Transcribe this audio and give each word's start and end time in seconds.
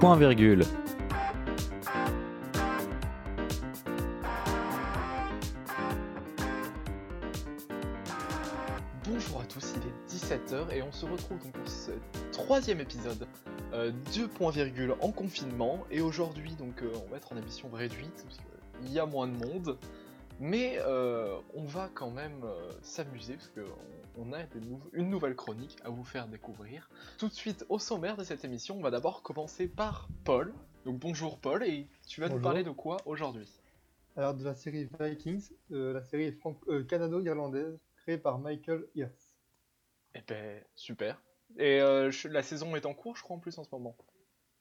Point 0.00 0.16
virgule. 0.16 0.62
Bonjour 9.04 9.40
à 9.40 9.44
tous, 9.44 9.74
il 9.74 9.88
est 9.88 10.14
17h 10.14 10.74
et 10.74 10.82
on 10.82 10.92
se 10.92 11.06
retrouve 11.06 11.38
pour 11.38 11.66
ce 11.66 11.92
troisième 12.30 12.80
épisode 12.80 13.26
euh, 13.72 13.90
de 14.14 14.26
Point 14.26 14.50
Virgule 14.50 14.94
en 15.00 15.12
confinement. 15.12 15.84
Et 15.90 16.02
aujourd'hui, 16.02 16.52
donc, 16.56 16.82
euh, 16.82 16.92
on 17.06 17.10
va 17.10 17.16
être 17.16 17.32
en 17.32 17.36
émission 17.38 17.70
réduite 17.72 18.22
parce 18.22 18.36
qu'il 18.36 18.92
y 18.92 18.98
a 18.98 19.06
moins 19.06 19.26
de 19.26 19.46
monde. 19.46 19.78
Mais 20.38 20.78
euh, 20.80 21.38
on 21.54 21.64
va 21.64 21.88
quand 21.94 22.10
même 22.10 22.44
euh, 22.44 22.70
s'amuser 22.82 23.34
parce 23.34 23.48
qu'on 23.48 23.95
on 24.16 24.32
a 24.32 24.44
nou- 24.54 24.82
une 24.92 25.10
nouvelle 25.10 25.36
chronique 25.36 25.76
à 25.84 25.90
vous 25.90 26.04
faire 26.04 26.28
découvrir. 26.28 26.90
Tout 27.18 27.28
de 27.28 27.34
suite, 27.34 27.64
au 27.68 27.78
sommaire 27.78 28.16
de 28.16 28.24
cette 28.24 28.44
émission, 28.44 28.76
on 28.76 28.82
va 28.82 28.90
d'abord 28.90 29.22
commencer 29.22 29.68
par 29.68 30.08
Paul. 30.24 30.52
Donc 30.84 30.98
bonjour 30.98 31.38
Paul, 31.38 31.64
et 31.64 31.88
tu 32.06 32.20
vas 32.20 32.28
nous 32.28 32.40
parler 32.40 32.62
de 32.64 32.70
quoi 32.70 32.96
aujourd'hui? 33.06 33.48
Alors 34.16 34.34
de 34.34 34.44
la 34.44 34.54
série 34.54 34.88
Vikings, 34.98 35.50
euh, 35.72 35.92
la 35.92 36.02
série 36.02 36.38
euh, 36.68 36.84
canado-irlandaise 36.84 37.78
créée 37.96 38.18
par 38.18 38.38
Michael 38.38 38.86
Hirst. 38.94 39.36
Eh 40.14 40.20
ben, 40.26 40.64
super. 40.74 41.20
Et 41.58 41.80
euh, 41.80 42.10
je- 42.10 42.28
la 42.28 42.42
saison 42.42 42.74
est 42.76 42.86
en 42.86 42.94
cours, 42.94 43.16
je 43.16 43.22
crois, 43.22 43.36
en 43.36 43.40
plus 43.40 43.58
en 43.58 43.64
ce 43.64 43.70
moment. 43.72 43.96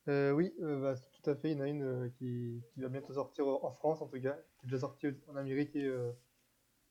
Euh, 0.08 0.32
oui, 0.32 0.54
euh, 0.62 0.82
bah, 0.82 0.96
tout 1.14 1.30
à 1.30 1.36
fait, 1.36 1.52
il 1.52 1.58
y 1.58 1.62
en 1.62 1.64
a 1.64 1.68
une 1.68 1.84
euh, 1.84 2.10
qui, 2.18 2.62
qui 2.74 2.82
va 2.82 2.90
bientôt 2.90 3.14
sortir 3.14 3.48
en 3.48 3.72
France 3.72 4.02
en 4.02 4.08
tout 4.08 4.22
cas, 4.22 4.34
qui 4.60 4.66
est 4.66 4.70
déjà 4.70 4.80
sortie 4.80 5.08
en 5.28 5.36
Amérique 5.38 5.76
et 5.76 5.90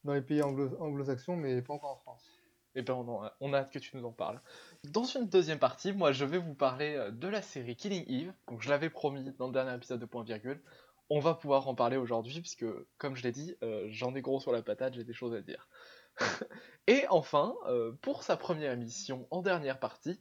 dans 0.04 0.14
les 0.14 0.22
pays 0.22 0.42
anglo- 0.42 0.76
anglo-saxons, 0.80 1.36
mais 1.36 1.60
pas 1.62 1.74
encore 1.74 1.92
en 1.92 1.96
France. 1.96 2.33
Eh 2.76 2.82
ben, 2.82 2.94
on, 3.40 3.52
a 3.52 3.58
hâte 3.58 3.72
que 3.72 3.78
tu 3.78 3.96
nous 3.96 4.04
en 4.04 4.12
parles. 4.12 4.40
Dans 4.82 5.04
une 5.04 5.28
deuxième 5.28 5.60
partie, 5.60 5.92
moi, 5.92 6.10
je 6.10 6.24
vais 6.24 6.38
vous 6.38 6.54
parler 6.54 6.96
euh, 6.96 7.10
de 7.12 7.28
la 7.28 7.40
série 7.40 7.76
Killing 7.76 8.04
Eve. 8.08 8.32
Donc, 8.48 8.62
je 8.62 8.68
l'avais 8.68 8.90
promis 8.90 9.32
dans 9.38 9.46
le 9.46 9.52
dernier 9.52 9.74
épisode 9.74 10.00
de 10.00 10.06
Point 10.06 10.24
Virgule. 10.24 10.60
On 11.08 11.20
va 11.20 11.34
pouvoir 11.34 11.68
en 11.68 11.76
parler 11.76 11.96
aujourd'hui, 11.96 12.40
puisque, 12.40 12.66
comme 12.98 13.14
je 13.14 13.22
l'ai 13.22 13.30
dit, 13.30 13.54
euh, 13.62 13.86
j'en 13.90 14.14
ai 14.16 14.22
gros 14.22 14.40
sur 14.40 14.50
la 14.50 14.62
patate, 14.62 14.94
j'ai 14.94 15.04
des 15.04 15.12
choses 15.12 15.34
à 15.34 15.40
dire. 15.40 15.68
Et 16.88 17.06
enfin, 17.10 17.54
euh, 17.66 17.92
pour 18.02 18.24
sa 18.24 18.36
première 18.36 18.72
émission 18.72 19.28
en 19.30 19.42
dernière 19.42 19.78
partie, 19.78 20.20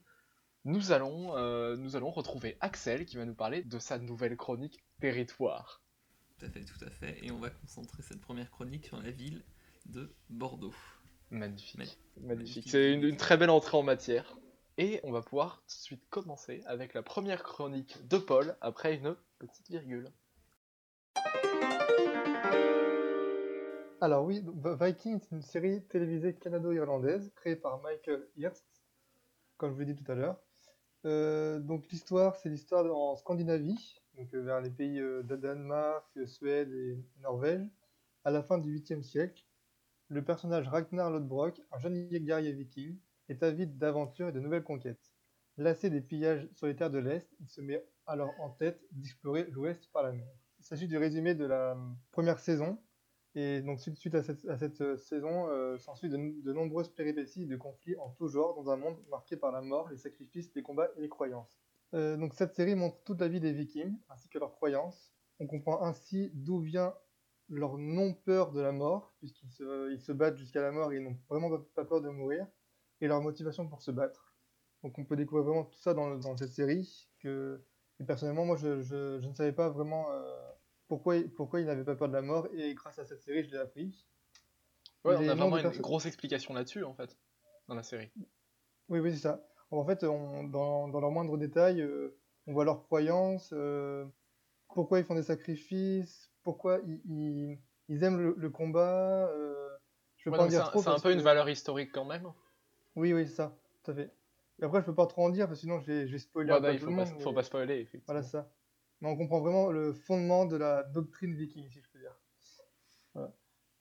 nous 0.66 0.92
allons, 0.94 1.36
nous 1.76 1.98
allons 1.98 2.10
retrouver 2.10 2.56
Axel 2.62 3.06
qui 3.06 3.18
va 3.18 3.26
nous 3.26 3.36
parler 3.36 3.64
de 3.64 3.80
sa 3.80 3.98
nouvelle 3.98 4.38
chronique 4.38 4.82
Territoire. 5.02 5.84
Tout 6.40 6.46
à 6.46 6.50
fait, 6.50 6.64
tout 6.64 6.86
à 6.86 6.90
fait. 6.90 7.20
Et 7.22 7.32
on 7.32 7.40
va 7.40 7.50
concentrer 7.50 8.02
cette 8.02 8.22
première 8.22 8.50
chronique 8.50 8.86
sur 8.86 9.02
la 9.02 9.12
ville 9.12 9.44
de 9.88 10.16
Bordeaux. 10.30 10.74
Magnifique. 11.34 11.78
Magnifique. 11.78 12.00
Magnifique. 12.22 12.70
C'est 12.70 12.94
une, 12.94 13.04
une 13.04 13.18
très 13.18 13.38
belle 13.38 13.50
entrée 13.50 13.76
en 13.78 13.84
matière. 13.84 14.38
Et 14.78 15.00
on 15.04 15.12
va 15.12 15.22
pouvoir 15.22 15.58
tout 15.68 15.76
de 15.78 15.82
suite 15.82 16.04
commencer 16.10 16.64
avec 16.66 16.94
la 16.94 17.04
première 17.04 17.44
chronique 17.44 18.08
de 18.08 18.18
Paul 18.18 18.56
après 18.62 18.96
une 18.96 19.16
petite 19.40 19.70
virgule. 19.70 20.08
Alors 24.02 24.26
oui, 24.26 24.42
donc, 24.42 24.56
Vi- 24.56 24.86
Vikings, 24.86 25.20
c'est 25.22 25.36
une 25.36 25.42
série 25.42 25.84
télévisée 25.86 26.34
canado-irlandaise 26.36 27.32
créée 27.36 27.56
par 27.56 27.82
Michael 27.82 28.28
Hirst, 28.36 28.66
comme 29.58 29.72
je 29.72 29.76
vous 29.76 29.80
l'ai 29.82 29.94
dit 29.94 30.04
tout 30.04 30.12
à 30.12 30.16
l'heure. 30.16 30.40
Euh, 31.06 31.60
donc 31.60 31.88
l'histoire, 31.92 32.36
c'est 32.36 32.50
l'histoire 32.50 32.86
en 32.96 33.16
Scandinavie, 33.16 34.02
donc 34.18 34.34
euh, 34.34 34.42
vers 34.42 34.60
les 34.62 34.70
pays 34.70 35.00
euh, 35.00 35.22
de 35.24 35.36
Danemark, 35.36 36.06
Suède 36.28 36.72
et 36.74 36.98
Norvège, 37.22 37.66
à 38.26 38.32
la 38.32 38.42
fin 38.44 38.58
du 38.58 38.78
8e 38.80 39.04
siècle. 39.04 39.44
Le 40.14 40.24
personnage 40.24 40.68
Ragnar 40.68 41.10
Lodbrok, 41.10 41.60
un 41.72 41.80
jeune 41.80 42.08
guerrier 42.08 42.52
viking, 42.52 43.00
est 43.30 43.42
avide 43.42 43.80
d'aventures 43.80 44.30
et 44.30 44.32
de 44.32 44.40
nouvelles 44.40 44.64
conquêtes. 44.64 45.12
Lassé 45.58 45.90
des 45.90 46.02
pillages 46.02 46.48
sur 46.54 46.68
les 46.68 46.76
terres 46.76 46.92
de 46.92 47.00
l'Est, 47.00 47.28
il 47.40 47.50
se 47.50 47.62
met 47.62 47.84
alors 48.06 48.30
en 48.40 48.52
tête 48.52 48.80
d'explorer 48.92 49.46
l'Ouest 49.46 49.90
par 49.92 50.04
la 50.04 50.12
mer. 50.12 50.28
Il 50.60 50.66
s'agit 50.66 50.88
du 50.88 51.00
résumé 51.00 51.34
de 51.34 51.46
la 51.46 51.72
euh, 51.72 51.76
première 52.12 52.38
saison, 52.38 52.78
et 53.34 53.62
donc 53.62 53.80
suite, 53.80 54.14
à 54.14 54.22
cette, 54.22 54.46
à 54.46 54.56
cette, 54.56 54.82
euh, 54.82 54.98
saison, 54.98 55.48
euh, 55.50 55.80
s'ensuit 55.80 56.10
de, 56.10 56.54
nombreuses 56.54 56.90
péripéties 56.90 57.44
et 57.44 57.48
de 57.48 57.58
conflits 57.58 57.98
en 57.98 58.12
tout 58.12 58.28
genre 58.28 58.54
dans 58.54 58.70
un 58.70 58.78
monde 58.78 59.00
marqué 59.10 59.36
par 59.36 59.52
la 59.52 59.62
mort, 59.62 59.90
les 59.90 59.98
sacrifices, 59.98 60.54
les 60.54 60.62
combats 60.62 60.92
et 60.96 61.02
les 61.02 61.10
croyances. 61.10 61.58
Donc 61.92 62.34
cette 62.34 62.56
série 62.56 62.76
montre 62.76 62.98
toute 63.04 63.20
la 63.20 63.28
vie 63.28 63.40
des 63.40 63.52
Vikings 63.52 63.96
ainsi 64.10 64.28
que 64.28 64.40
leurs 64.40 64.54
croyances. 64.54 65.12
On 65.40 65.46
comprend 65.46 65.84
ainsi 65.84 66.32
d'où 66.34 66.60
vient 66.60 66.94
leur 67.54 67.78
non-peur 67.78 68.52
de 68.52 68.62
la 68.62 68.72
mort, 68.72 69.14
puisqu'ils 69.20 69.50
se, 69.52 69.92
ils 69.92 70.02
se 70.02 70.12
battent 70.12 70.38
jusqu'à 70.38 70.62
la 70.62 70.72
mort 70.72 70.92
et 70.92 70.98
ils 70.98 71.04
n'ont 71.04 71.18
vraiment 71.30 71.50
pas, 71.50 71.66
pas 71.76 71.86
peur 71.86 72.02
de 72.02 72.10
mourir, 72.10 72.48
et 73.02 73.08
leur 73.08 73.22
motivation 73.22 73.68
pour 73.68 73.82
se 73.82 73.92
battre. 73.92 74.36
Donc 74.84 74.98
on 75.00 75.06
peut 75.06 75.16
découvrir 75.16 75.46
vraiment 75.46 75.64
tout 75.66 75.80
ça 75.80 75.94
dans, 75.94 76.18
dans 76.18 76.36
cette 76.38 76.52
série, 76.52 77.08
que 77.20 77.62
et 78.00 78.04
personnellement 78.04 78.46
moi 78.46 78.58
je, 78.58 78.82
je- 78.82 79.20
je 79.22 79.28
ne 79.28 79.34
savais 79.34 79.54
pas 79.54 79.70
vraiment 79.70 80.12
euh, 80.12 80.52
pourquoi, 80.88 81.16
pourquoi 81.36 81.62
ils 81.62 81.66
n'avaient 81.68 81.84
pas 81.86 81.96
peur 81.96 82.10
de 82.10 82.14
la 82.14 82.22
mort, 82.22 82.48
et 82.54 82.74
grâce 82.74 83.00
à 83.00 83.06
cette 83.06 83.22
série 83.22 83.44
je 83.44 83.52
l'ai 83.52 83.58
appris. 83.60 84.06
Ouais, 85.06 85.16
on 85.16 85.20
a 85.30 85.36
vraiment 85.36 85.58
une 85.58 85.70
grosse 85.82 86.06
explication 86.06 86.54
là-dessus 86.54 86.84
en 86.84 86.94
fait, 86.94 87.18
dans 87.68 87.76
la 87.76 87.84
série. 87.84 88.12
Oui, 88.90 89.00
oui, 89.00 89.12
c'est 89.14 89.20
ça. 89.22 89.46
En 89.72 89.86
fait, 89.86 90.04
on- 90.04 90.44
dans, 90.44 90.88
dans 90.88 91.00
leurs 91.00 91.12
moindres 91.12 91.38
détails, 91.38 91.82
euh, 91.82 92.18
on 92.48 92.54
voit 92.54 92.66
leurs 92.66 92.84
croyances, 92.84 93.52
euh, 93.54 94.06
pourquoi 94.74 95.00
ils 95.00 95.06
font 95.06 95.16
des 95.16 95.24
sacrifices, 95.24 96.33
pourquoi 96.44 96.80
ils, 96.86 97.02
ils- 97.06 97.60
ils 97.90 98.04
aiment 98.04 98.20
le, 98.22 98.36
le 98.38 98.50
combat. 98.50 99.30
euh, 99.30 99.70
je 100.18 100.24
peux 100.26 100.32
Ouais, 100.32 100.38
pas 100.38 100.44
en 100.44 100.48
dire 100.48 100.66
un, 100.66 100.70
trop 100.70 100.82
c'est 100.82 100.90
un 100.90 101.00
peu 101.00 101.12
une 101.12 101.22
valeur 101.22 101.50
historique 101.50 101.92
quand 101.92 102.06
même. 102.06 102.32
Oui, 102.96 103.14
oui, 103.14 103.26
c'est 103.28 103.36
ça, 103.36 103.56
tout 103.84 103.92
à 103.92 103.94
fait. 103.96 104.12
Et 104.60 104.64
après, 104.66 104.82
je 104.82 104.86
peux 104.86 104.96
pas 104.96 105.08
trop 105.08 105.26
en 105.26 105.30
dire 105.30 105.48
parce 105.48 105.60
que 105.60 105.62
sinon 105.62 105.80
je 105.80 105.86
vais, 105.88 106.08
je 106.08 106.12
vais 106.14 106.20
spoiler 106.20 106.52
Ouais, 106.54 106.62
bah, 106.62 106.72
il 106.72 106.80
faut 106.80 106.92
pas, 106.92 107.06
faut 107.06 107.34
pas 107.34 107.44
spoiler, 107.44 107.76
effectivement. 107.80 108.06
Voilà, 108.14 108.24
ça. 108.24 108.50
Mais 109.02 109.10
on 109.10 109.18
comprend 109.18 109.42
vraiment 109.42 109.72
le 109.72 109.94
fondement 109.94 110.46
de 110.46 110.56
la 110.56 110.84
doctrine 110.84 111.34
viking, 111.34 111.70
si 111.70 111.82
je 111.82 111.90
peux 111.92 112.00
dire. 112.00 112.16
Voilà. 113.14 113.34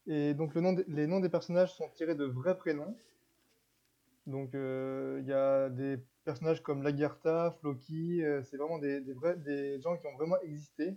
Et 0.06 0.34
donc, 0.34 0.55
le 0.55 0.61
nom 0.61 0.77
les 0.89 1.06
noms 1.06 1.21
des 1.21 1.29
personnages 1.29 1.75
sont 1.75 1.89
tirés 1.91 2.15
de 2.15 2.25
vrais 2.25 2.56
prénoms. 2.56 2.97
Donc, 4.27 4.55
euh, 4.55 5.19
il 5.23 5.29
y 5.29 5.33
a 5.33 5.69
des 5.69 5.99
personnages 6.25 6.62
comme 6.62 6.83
Lagertha, 6.83 7.50
Floki, 7.61 8.23
euh, 8.25 8.43
c'est 8.43 8.56
vraiment 8.56 8.79
des, 8.79 9.00
des, 9.00 9.12
vrais, 9.12 9.37
des 9.37 9.81
gens 9.81 9.97
qui 9.97 10.06
ont 10.06 10.15
vraiment 10.17 10.41
existé 10.43 10.97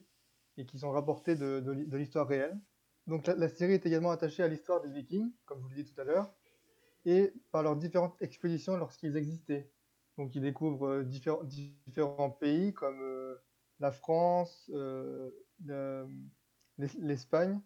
et 0.58 0.66
qui 0.66 0.80
sont 0.80 0.92
rapportés 0.92 1.36
de, 1.36 1.60
de 1.60 1.72
l'hi- 1.72 1.88
de 1.88 1.98
l'histoire 1.98 2.28
réelle. 2.28 2.60
Donc, 3.08 3.28
la, 3.28 3.50
série 3.50 3.74
est 3.74 3.86
également 3.86 4.10
attachée 4.12 4.44
à 4.44 4.48
l'histoire 4.48 4.82
des 4.82 4.90
Vikings, 4.92 5.32
comme 5.46 5.60
je 5.60 5.64
vous 5.64 5.70
l'ai 5.70 5.84
dit 5.84 5.94
tout 5.94 6.02
à 6.02 6.04
l'heure, 6.04 6.34
et 7.06 7.34
par 7.52 7.62
leurs 7.62 7.76
différentes 7.76 8.20
expéditions 8.22 8.78
lorsqu'ils 8.78 9.16
existaient. 9.18 9.72
Donc, 10.18 10.34
ils 10.36 10.42
découvrent 10.42 10.88
euh, 10.88 11.04
différents, 11.04 12.32
pays 12.32 12.74
comme 12.74 13.00
euh, 13.02 13.36
la 13.80 13.92
France, 13.92 14.72
euh, 14.74 15.30
le- 15.64 16.08
l'Es- 16.78 16.98
l'Espagne. 17.00 17.62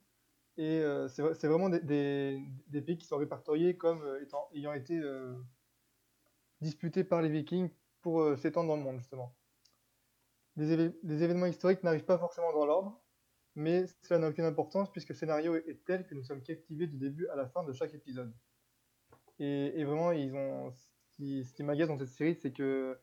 Et 0.57 0.81
c'est 1.07 1.21
vra- 1.21 1.33
c'est 1.35 1.47
vraiment 1.47 1.69
des, 1.69 2.41
pays 2.85 2.97
qui 2.97 3.05
sont 3.05 3.15
répertoriés 3.15 3.77
comme 3.77 4.03
ayant 4.53 4.73
été 4.73 5.01
disputés 6.59 7.05
par 7.05 7.21
les 7.21 7.29
Vikings 7.29 7.69
pour 8.01 8.37
s'étendre 8.37 8.67
dans 8.67 8.75
le 8.75 8.83
monde, 8.83 8.97
justement. 8.97 9.38
Les, 10.59 11.23
événements 11.23 11.45
historiques 11.45 11.83
n'arrivent 11.83 12.05
pas 12.05 12.17
forcément 12.17 12.51
dans 12.51 12.65
l'ordre, 12.65 13.01
mais 13.55 13.85
cela 14.03 14.19
n'a 14.19 14.27
aucune 14.27 14.43
importance 14.43 14.91
puisque 14.91 15.09
le 15.09 15.15
scénario 15.15 15.55
est, 15.55 15.85
tel 15.85 16.05
que 16.05 16.13
nous 16.13 16.23
sommes 16.23 16.43
captivés 16.43 16.85
du 16.85 16.97
début 16.97 17.27
à 17.29 17.35
la 17.35 17.47
fin 17.47 17.63
de 17.63 17.71
chaque 17.71 17.93
épisode. 17.93 18.33
Et, 19.39 19.85
vraiment, 19.85 20.11
ce 20.71 20.87
qui, 21.11 21.45
ce 21.45 21.53
qui 21.53 21.63
m'agace 21.63 21.87
dans 21.87 21.97
cette 21.97 22.09
série, 22.09 22.35
c'est 22.35 22.51
que 22.51 22.99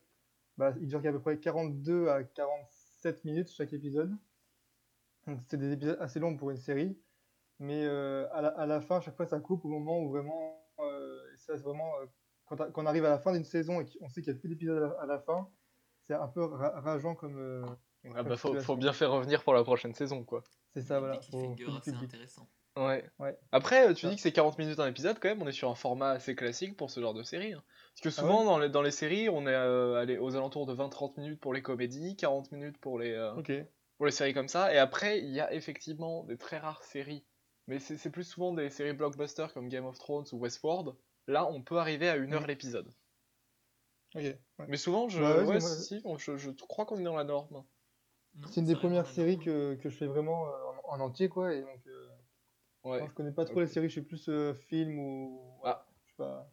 bah, 0.57 0.73
il 0.79 0.87
dure 0.87 0.99
à 0.99 1.11
peu 1.11 1.19
près 1.19 1.39
42 1.39 2.09
à 2.09 2.23
47 2.23 3.25
minutes 3.25 3.49
chaque 3.49 3.73
épisode. 3.73 4.15
C'est 5.47 5.57
des 5.57 5.73
épisodes 5.73 5.97
assez 5.99 6.19
longs 6.19 6.37
pour 6.37 6.51
une 6.51 6.57
série, 6.57 6.95
mais 7.59 7.83
euh, 7.85 8.27
à 8.33 8.65
la, 8.67 8.81
fin, 8.81 9.01
chaque 9.01 9.17
fois, 9.17 9.25
ça 9.25 9.39
coupe 9.39 9.65
au 9.65 9.69
moment 9.69 9.99
où 9.99 10.09
vraiment, 10.09 10.63
euh, 10.79 11.19
ça 11.35 11.57
c'est 11.57 11.63
vraiment, 11.63 11.91
euh, 11.99 12.05
quand, 12.45 12.77
on 12.77 12.85
arrive 12.85 13.03
à 13.05 13.09
la 13.09 13.19
fin 13.19 13.33
d'une 13.33 13.43
saison 13.43 13.81
et 13.81 13.85
qu'on 13.85 14.07
sait 14.09 14.21
qu'il 14.21 14.31
n'y 14.31 14.37
a 14.37 14.39
plus 14.39 14.49
d'épisodes 14.49 14.95
à 14.99 15.05
la 15.07 15.19
fin, 15.19 15.49
c'est 16.07 16.13
un 16.15 16.27
peu 16.27 16.43
ra- 16.45 16.79
rageant 16.81 17.15
comme. 17.15 17.37
euh, 17.39 17.65
Ah 18.15 18.23
bah, 18.23 18.37
faut, 18.37 18.75
bien 18.77 18.93
faire 18.93 19.11
revenir 19.11 19.43
pour 19.43 19.53
la 19.53 19.63
prochaine 19.63 19.93
saison, 19.93 20.23
quoi. 20.23 20.43
c'est 20.73 20.81
ça, 20.81 20.99
voilà. 20.99 21.19
Faut- 21.21 21.55
intéressant. 22.01 22.47
Ouais. 22.77 23.09
Ouais. 23.17 23.35
Après, 23.51 23.87
euh, 23.89 23.93
tu 23.93 24.01
Ça. 24.05 24.09
dis 24.09 24.15
que 24.15 24.21
c'est 24.21 24.31
40 24.31 24.59
minutes 24.59 24.79
un 24.79 24.87
épisode, 24.87 25.17
quand 25.19 25.29
même, 25.29 25.41
on 25.41 25.47
est 25.47 25.51
sur 25.51 25.69
un 25.69 25.75
format 25.75 26.11
assez 26.11 26.35
classique 26.35 26.77
pour 26.77 26.91
ce 26.91 27.01
genre 27.01 27.15
de 27.15 27.23
série. 27.23 27.53
hein. 27.53 27.63
Parce 27.95 28.01
que 28.15 28.19
Ah 28.19 28.21
souvent, 28.21 28.39
ouais 28.41 28.45
dans, 28.45 28.59
les, 28.59 28.69
dans 28.69 28.81
les 28.83 28.91
séries, 28.91 29.29
on 29.29 29.47
est 29.47 29.53
euh, 29.53 29.95
allé 29.99 30.19
aux 30.19 30.35
alentours 30.35 30.67
de 30.67 30.73
20-30 30.75 31.17
minutes 31.17 31.39
pour 31.41 31.53
les 31.55 31.63
comédies, 31.63 32.15
40 32.15 32.51
minutes 32.51 32.77
pour 32.77 32.99
les, 32.99 33.13
euh, 33.13 33.33
pour 33.97 34.05
les 34.05 34.11
séries 34.11 34.35
comme 34.35 34.47
ça. 34.47 34.71
Et 34.73 34.77
après, 34.77 35.19
il 35.19 35.31
y 35.33 35.39
a 35.39 35.51
effectivement 35.53 36.23
des 36.25 36.37
très 36.37 36.59
rares 36.59 36.83
séries. 36.83 37.25
Mais 37.65 37.79
c'est 37.79 37.97
c'est 37.97 38.11
plus 38.11 38.23
souvent 38.23 38.53
des 38.53 38.69
séries 38.69 38.93
blockbusters 38.93 39.53
comme 39.53 39.67
Game 39.69 39.85
of 39.85 39.97
Thrones 39.97 40.25
ou 40.31 40.37
Westworld. 40.37 40.95
Là, 41.25 41.45
on 41.49 41.61
peut 41.63 41.77
arriver 41.79 42.07
à 42.07 42.15
une 42.15 42.33
heure 42.33 42.41
Mhm. 42.41 42.47
l'épisode. 42.47 42.93
Ok. 44.15 44.21
ouais. 44.23 44.39
Mais 44.67 44.77
souvent, 44.77 45.09
je, 45.09 45.19
Bah 45.21 45.43
ouais, 45.43 45.47
ouais, 45.47 45.59
si, 45.59 46.01
je, 46.17 46.37
je 46.37 46.49
crois 46.51 46.85
qu'on 46.85 46.97
est 46.97 47.03
dans 47.03 47.15
la 47.15 47.23
norme. 47.23 47.63
C'est 48.49 48.61
une 48.61 48.67
des 48.67 48.75
premières 48.75 49.07
séries 49.07 49.39
que, 49.39 49.75
que 49.75 49.89
je 49.89 49.97
fais 49.97 50.05
vraiment 50.07 50.47
euh, 50.47 50.51
en, 50.85 50.95
en 50.95 50.99
entier, 50.99 51.27
quoi. 51.29 51.53
Et 51.53 51.61
donc, 51.61 51.85
euh, 51.87 52.07
non, 52.85 53.07
je 53.07 53.13
connais 53.13 53.31
pas 53.31 53.45
trop 53.45 53.55
ok. 53.55 53.61
les 53.61 53.67
séries, 53.67 53.87
je 53.87 53.93
suis 53.93 54.01
plus 54.01 54.29
euh, 54.29 54.53
film 54.53 54.99
ou. 54.99 55.59
Ah. 55.63 55.85
Je 56.05 56.11
sais 56.11 56.17
pas. 56.17 56.49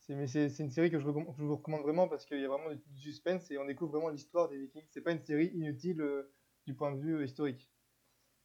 C'est- 0.00 0.14
Mais 0.14 0.26
c'est 0.26 0.48
c'est 0.48 0.62
une 0.62 0.70
série 0.70 0.90
que 0.90 0.98
je, 0.98 1.06
vous 1.06 1.56
recommande 1.56 1.82
vraiment 1.82 2.08
parce 2.08 2.26
qu'il 2.26 2.40
y 2.40 2.44
a 2.44 2.48
vraiment 2.48 2.70
du 2.70 2.76
du 2.76 3.00
suspense 3.00 3.50
et 3.50 3.58
on 3.58 3.64
découvre 3.64 3.92
vraiment 3.92 4.08
l'histoire 4.08 4.48
des 4.48 4.58
Vikings. 4.58 4.84
C'est 4.90 5.00
pas 5.00 5.12
une 5.12 5.22
série 5.22 5.46
inutile 5.54 6.00
euh, 6.00 6.32
du 6.66 6.74
point 6.74 6.92
de 6.92 7.00
vue 7.00 7.24
historique. 7.24 7.70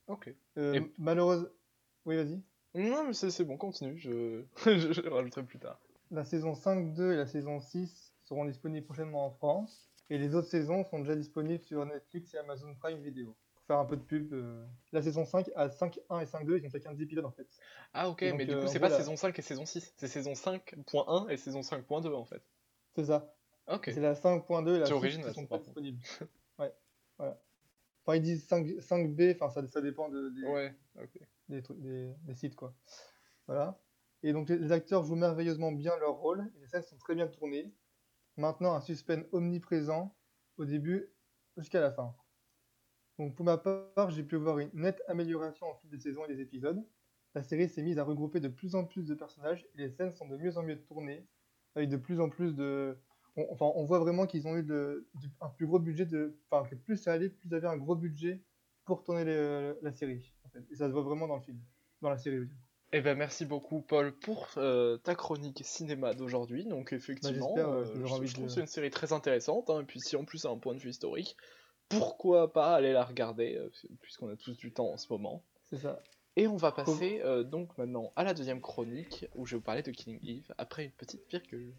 Ok. 0.07 0.33
Euh, 0.57 0.75
Et- 0.75 0.93
Malheureuse. 0.97 1.51
Oui, 2.05 2.15
vas-y. 2.15 2.41
Non, 2.75 3.05
mais 3.05 3.13
c'est 3.13 3.31
c'est 3.31 3.43
bon, 3.43 3.57
continue, 3.57 3.97
je... 3.97 4.43
je 4.65 4.93
je 4.93 5.01
le 5.01 5.09
rajouterai 5.11 5.43
plus 5.43 5.59
tard. 5.59 5.79
La 6.11 6.23
saison 6.23 6.53
5, 6.53 6.93
2 6.93 7.13
et 7.13 7.17
la 7.17 7.25
saison 7.25 7.59
6 7.59 8.06
seront 8.27 8.45
disponibles 8.45 8.85
prochainement 8.85 9.25
en 9.25 9.31
France. 9.31 9.89
Et 10.09 10.17
les 10.17 10.35
autres 10.35 10.47
saisons 10.49 10.83
sont 10.85 10.99
déjà 10.99 11.15
disponibles 11.15 11.63
sur 11.63 11.85
Netflix 11.85 12.33
et 12.33 12.37
Amazon 12.37 12.73
Prime 12.75 13.01
Video. 13.01 13.35
Pour 13.55 13.63
faire 13.65 13.79
un 13.79 13.85
peu 13.85 13.97
de 13.97 14.01
pub, 14.03 14.33
euh, 14.33 14.65
la 14.93 15.01
saison 15.01 15.25
5 15.25 15.49
à 15.55 15.69
5, 15.69 15.99
1 16.09 16.19
et 16.21 16.25
5, 16.25 16.45
2, 16.45 16.57
ils 16.57 16.65
ont 16.65 16.69
chacun 16.69 16.93
10 16.93 17.03
épisodes 17.03 17.25
en 17.25 17.31
fait. 17.31 17.47
Ah 17.93 18.09
ok, 18.09 18.23
donc, 18.23 18.37
mais 18.37 18.45
du 18.45 18.53
euh, 18.53 18.61
coup 18.61 18.67
c'est 18.67 18.79
pas 18.79 18.87
la- 18.89 18.97
saison 18.97 19.17
5 19.17 19.37
et 19.37 19.41
saison 19.41 19.65
6, 19.65 19.93
c'est 19.97 20.07
saison 20.07 20.33
5.1 20.33 21.27
et 21.29 21.35
saison 21.37 21.61
5.2 21.61 22.13
en 22.13 22.23
fait. 22.25 22.41
C'est 22.95 23.05
ça. 23.05 23.33
Ok. 23.67 23.89
C'est 23.93 23.99
la 23.99 24.13
5.2 24.13 24.75
et 24.75 24.79
la 24.79 24.85
C'est 24.85 24.91
6 24.91 24.93
original, 24.93 25.29
qui 25.29 25.39
sont 25.41 25.45
pas 25.47 25.57
disponibles. 25.57 25.99
ouais, 26.59 26.73
voilà. 27.17 27.41
Enfin, 28.05 28.15
ils 28.15 28.21
disent 28.21 28.45
5, 28.47 28.65
5B, 28.79 29.35
enfin, 29.35 29.49
ça, 29.49 29.67
ça 29.67 29.81
dépend 29.81 30.07
de, 30.07 30.29
des, 30.29 30.43
Ouais, 30.47 30.73
ok. 31.01 31.19
des, 31.49 31.61
trucs- 31.61 31.79
des, 31.81 32.13
des 32.23 32.35
sites, 32.35 32.55
quoi. 32.55 32.73
Voilà. 33.47 33.77
Et 34.23 34.31
donc, 34.31 34.47
les, 34.47 34.57
les 34.57 34.71
acteurs 34.71 35.03
jouent 35.03 35.15
merveilleusement 35.17 35.73
bien 35.73 35.97
leur 35.97 36.13
rôle, 36.13 36.49
et 36.55 36.59
les 36.61 36.67
scènes 36.67 36.83
sont 36.83 36.97
très 36.97 37.15
bien 37.15 37.27
tournées. 37.27 37.73
Maintenant, 38.37 38.73
un 38.75 38.81
suspense 38.81 39.25
omniprésent 39.31 40.15
au 40.57 40.65
début 40.65 41.09
jusqu'à 41.57 41.81
la 41.81 41.91
fin. 41.91 42.15
Donc, 43.17 43.35
pour 43.35 43.45
ma 43.45 43.57
part, 43.57 44.11
j'ai 44.11 44.23
pu 44.23 44.35
voir 44.35 44.59
une 44.59 44.69
nette 44.73 45.01
amélioration 45.07 45.67
au 45.71 45.75
fil 45.75 45.89
des 45.89 45.99
saisons 45.99 46.23
et 46.25 46.27
des 46.35 46.41
épisodes. 46.41 46.87
La 47.33 47.41
série 47.43 47.67
s'est 47.67 47.81
mise 47.81 47.97
à 47.97 48.03
regrouper 48.03 48.39
de 48.39 48.47
plus 48.47 48.75
en 48.75 48.85
plus 48.85 49.05
de 49.07 49.15
personnages, 49.15 49.65
et 49.73 49.77
les 49.79 49.89
scènes 49.89 50.11
sont 50.11 50.27
de 50.27 50.37
mieux 50.37 50.57
en 50.57 50.63
mieux 50.63 50.79
tournées, 50.83 51.27
avec 51.75 51.89
de 51.89 51.97
plus 51.97 52.19
en 52.19 52.29
plus 52.29 52.53
de, 52.55 52.97
on, 53.35 53.47
enfin, 53.51 53.71
on 53.75 53.85
voit 53.85 53.99
vraiment 53.99 54.25
qu'ils 54.27 54.47
ont 54.47 54.55
eu 54.55 54.63
de- 54.63 55.07
un 55.41 55.49
plus 55.49 55.65
gros 55.65 55.79
budget 55.79 56.05
de, 56.05 56.39
enfin, 56.49 56.67
que 56.69 56.75
plus 56.75 56.97
ça 56.97 57.13
allait, 57.13 57.29
plus 57.29 57.47
ils 57.49 57.55
avaient 57.55 57.67
un 57.67 57.77
gros 57.77 57.95
budget 57.95 58.43
pour 58.85 59.03
tourner 59.03 59.25
la 59.81 59.91
série. 59.91 60.33
Et 60.71 60.75
ça 60.75 60.87
se 60.87 60.93
voit 60.93 61.03
vraiment 61.03 61.27
dans 61.27 61.37
le 61.37 61.41
film, 61.41 61.59
dans 62.01 62.09
la 62.09 62.17
série. 62.17 62.45
dire. 62.45 62.66
Eh 62.93 63.01
ben 63.01 63.17
merci 63.17 63.45
beaucoup 63.45 63.81
Paul 63.81 64.13
pour 64.17 64.47
euh, 64.57 64.97
ta 64.97 65.13
chronique 65.13 65.61
cinéma 65.63 66.13
d'aujourd'hui. 66.13 66.63
Donc 66.65 66.93
effectivement, 66.93 67.47
j'espère, 67.55 67.69
euh, 67.69 67.81
euh, 67.81 67.85
je, 67.85 67.99
j'aurai 67.99 68.13
envie 68.13 68.27
je 68.27 68.33
trouve 68.33 68.45
de- 68.45 68.49
que 68.49 68.53
c'est 68.53 68.61
une 68.61 68.67
série 68.67 68.89
très 68.89 69.11
intéressante. 69.11 69.69
hein, 69.69 69.81
et 69.81 69.83
puis 69.83 69.99
si 69.99 70.15
en 70.15 70.23
plus 70.23 70.45
à 70.45 70.49
un 70.49 70.57
point 70.57 70.73
de 70.73 70.79
vue 70.79 70.89
historique, 70.89 71.35
pourquoi 71.89 72.53
pas 72.53 72.73
aller 72.75 72.93
la 72.93 73.03
regarder 73.03 73.59
puisqu'on 74.01 74.29
a 74.29 74.35
tous 74.37 74.55
du 74.57 74.71
temps 74.71 74.89
en 74.91 74.97
ce 74.97 75.11
moment. 75.11 75.43
C'est 75.69 75.77
ça. 75.79 76.01
Et 76.37 76.47
on 76.47 76.55
va 76.55 76.71
passer 76.71 77.19
euh, 77.25 77.43
donc 77.43 77.77
maintenant 77.77 78.13
à 78.15 78.23
la 78.23 78.33
deuxième 78.33 78.61
chronique 78.61 79.25
où 79.35 79.45
je 79.45 79.51
vais 79.51 79.57
vous 79.57 79.63
parler 79.63 79.81
de 79.83 79.91
Killing 79.91 80.19
Eve 80.25 80.53
après 80.57 80.85
une 80.85 80.91
petite 80.91 81.27
virgule. 81.29 81.73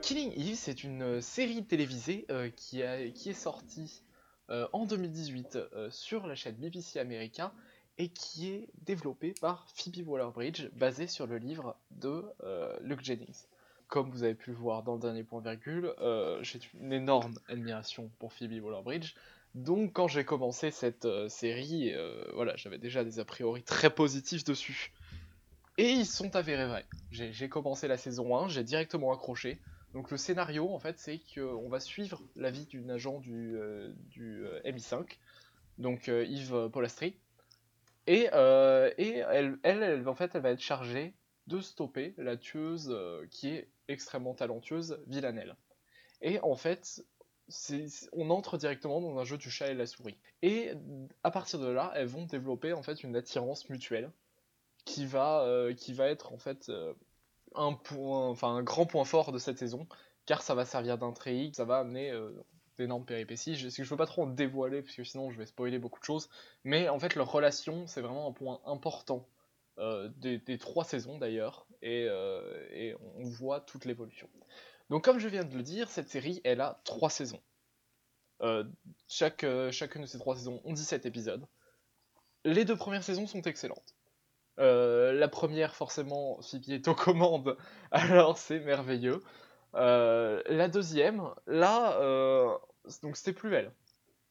Killing 0.00 0.32
Eve, 0.36 0.54
c'est 0.56 0.84
une 0.84 1.20
série 1.20 1.64
télévisée 1.66 2.26
qui, 2.56 2.82
a- 2.82 3.10
qui 3.10 3.30
est 3.30 3.34
sortie 3.34 4.02
en 4.72 4.86
2018 4.86 5.56
euh, 5.56 5.90
sur 5.90 6.26
la 6.26 6.34
chaîne 6.34 6.56
BBC 6.56 6.98
America 6.98 7.52
et 7.98 8.08
qui 8.08 8.50
est 8.50 8.68
développée 8.86 9.34
par 9.40 9.66
Phoebe 9.74 10.06
Waller-Bridge, 10.06 10.68
basée 10.76 11.08
sur 11.08 11.26
le 11.26 11.38
livre 11.38 11.76
de 11.90 12.24
euh, 12.44 12.76
Luke 12.80 13.02
Jennings. 13.02 13.44
Comme 13.88 14.10
vous 14.10 14.22
avez 14.22 14.34
pu 14.34 14.50
le 14.50 14.56
voir 14.56 14.82
dans 14.82 14.94
le 14.94 15.00
dernier 15.00 15.24
point 15.24 15.40
virgule, 15.40 15.92
euh, 16.00 16.38
j'ai 16.42 16.60
une 16.80 16.92
énorme 16.92 17.34
admiration 17.48 18.10
pour 18.18 18.32
Phoebe 18.32 18.62
Waller-Bridge. 18.62 19.14
Donc 19.54 19.94
quand 19.94 20.08
j'ai 20.08 20.24
commencé 20.24 20.70
cette 20.70 21.06
euh, 21.06 21.28
série, 21.28 21.92
euh, 21.92 22.22
voilà, 22.34 22.54
j'avais 22.56 22.78
déjà 22.78 23.02
des 23.02 23.18
a 23.18 23.24
priori 23.24 23.62
très 23.62 23.90
positifs 23.90 24.44
dessus. 24.44 24.92
Et 25.78 25.90
ils 25.90 26.06
sont 26.06 26.36
avérés 26.36 26.66
vrais. 26.66 26.86
J'ai 27.10 27.48
commencé 27.48 27.88
la 27.88 27.96
saison 27.96 28.36
1, 28.36 28.48
j'ai 28.48 28.64
directement 28.64 29.12
accroché. 29.12 29.58
Donc 29.94 30.10
le 30.10 30.16
scénario, 30.16 30.70
en 30.70 30.78
fait, 30.78 30.98
c'est 30.98 31.20
qu'on 31.34 31.68
va 31.68 31.80
suivre 31.80 32.22
la 32.36 32.50
vie 32.50 32.66
d'une 32.66 32.90
agent 32.90 33.20
du, 33.20 33.56
euh, 33.56 33.92
euh, 34.18 34.60
MI5, 34.64 35.18
donc 35.78 36.08
euh, 36.08 36.24
Yves 36.24 36.68
Polastri. 36.70 37.16
Et, 38.06 38.24
elle, 38.32 39.58
elle, 39.62 40.08
en 40.08 40.14
fait, 40.14 40.34
elle 40.34 40.42
va 40.42 40.50
être 40.50 40.60
chargée 40.60 41.14
de 41.46 41.60
stopper 41.60 42.14
la 42.16 42.36
tueuse 42.36 42.94
qui 43.30 43.48
est 43.48 43.68
extrêmement 43.88 44.34
talentueuse, 44.34 44.98
Villanelle. 45.06 45.56
Et 46.22 46.40
en 46.40 46.56
fait, 46.56 47.04
on 48.12 48.30
entre 48.30 48.56
directement 48.56 49.02
dans 49.02 49.18
un 49.18 49.24
jeu 49.24 49.36
du 49.36 49.50
chat 49.50 49.68
et 49.68 49.74
la 49.74 49.86
souris. 49.86 50.16
Et 50.40 50.72
à 51.22 51.30
partir 51.30 51.58
de 51.58 51.68
là, 51.68 51.92
elles 51.96 52.06
vont 52.06 52.24
développer 52.24 52.72
en 52.72 52.82
fait 52.82 53.02
une 53.02 53.14
attirance 53.14 53.68
mutuelle 53.68 54.10
qui 54.86 55.04
va, 55.04 55.46
être 55.98 56.32
en 56.32 56.38
fait 56.38 56.70
un 57.54 57.74
point, 57.74 58.36
un 58.42 58.62
grand 58.62 58.86
point 58.86 59.04
fort 59.04 59.32
de 59.32 59.38
cette 59.38 59.58
saison, 59.58 59.86
car 60.26 60.42
ça 60.42 60.54
va 60.54 60.64
servir 60.64 60.98
d'intrigue, 60.98 61.54
ça 61.54 61.64
va 61.64 61.78
amener 61.78 62.10
euh, 62.10 62.30
d'énormes 62.78 63.04
péripéties. 63.04 63.56
Je, 63.56 63.68
je 63.68 63.82
veux 63.82 63.96
pas 63.96 64.06
trop 64.06 64.24
en 64.24 64.26
dévoiler 64.26 64.82
parce 64.82 64.94
que 64.94 65.04
sinon 65.04 65.30
je 65.30 65.38
vais 65.38 65.46
spoiler 65.46 65.78
beaucoup 65.78 66.00
de 66.00 66.04
choses, 66.04 66.28
mais 66.64 66.88
en 66.88 66.98
fait 66.98 67.14
leur 67.14 67.30
relation 67.30 67.86
c'est 67.86 68.00
vraiment 68.00 68.28
un 68.28 68.32
point 68.32 68.60
important 68.66 69.28
euh, 69.78 70.08
des, 70.16 70.58
trois 70.58 70.84
saisons 70.84 71.18
d'ailleurs, 71.18 71.66
et, 71.82 72.06
euh, 72.08 72.66
et 72.70 72.96
on 73.16 73.24
voit 73.24 73.60
toute 73.60 73.84
l'évolution. 73.84 74.28
Donc 74.90 75.04
comme 75.04 75.18
je 75.18 75.28
viens 75.28 75.44
de 75.44 75.56
le 75.56 75.62
dire, 75.62 75.88
cette 75.90 76.08
série 76.08 76.40
elle 76.44 76.60
a 76.60 76.80
trois 76.84 77.10
saisons. 77.10 77.40
Chaque, 79.08 79.44
chacune 79.72 80.02
de 80.02 80.06
ces 80.06 80.18
trois 80.18 80.36
saisons 80.36 80.60
ont 80.64 80.72
17 80.72 81.06
épisodes. 81.06 81.44
Les 82.44 82.64
deux 82.64 82.76
premières 82.76 83.02
saisons 83.02 83.26
sont 83.26 83.42
excellentes. 83.42 83.97
Euh, 84.58 85.12
la 85.12 85.28
première, 85.28 85.74
forcément, 85.74 86.40
Phoebe 86.42 86.70
est 86.70 86.88
aux 86.88 86.94
commandes, 86.94 87.56
alors 87.92 88.38
c'est 88.38 88.60
merveilleux. 88.60 89.22
Euh, 89.74 90.42
la 90.46 90.68
deuxième, 90.68 91.22
là, 91.46 91.98
euh, 92.00 92.56
donc 93.02 93.16
c'était 93.16 93.32
plus 93.32 93.54
elle. 93.54 93.72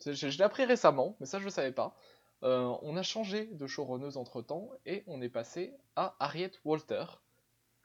Je, 0.06 0.28
l'ai 0.28 0.44
appris 0.44 0.66
récemment, 0.66 1.16
mais 1.20 1.26
ça 1.26 1.40
je 1.40 1.46
ne 1.46 1.50
savais 1.50 1.72
pas. 1.72 1.96
On 2.44 2.96
a 2.96 3.02
changé 3.02 3.46
de 3.46 3.66
showrunneuse 3.66 4.18
entre 4.18 4.42
temps 4.44 4.70
et 4.86 5.04
on 5.08 5.22
est 5.22 5.30
passé 5.30 5.74
à 5.96 6.16
Harriet 6.20 6.52
Walter, 6.66 7.06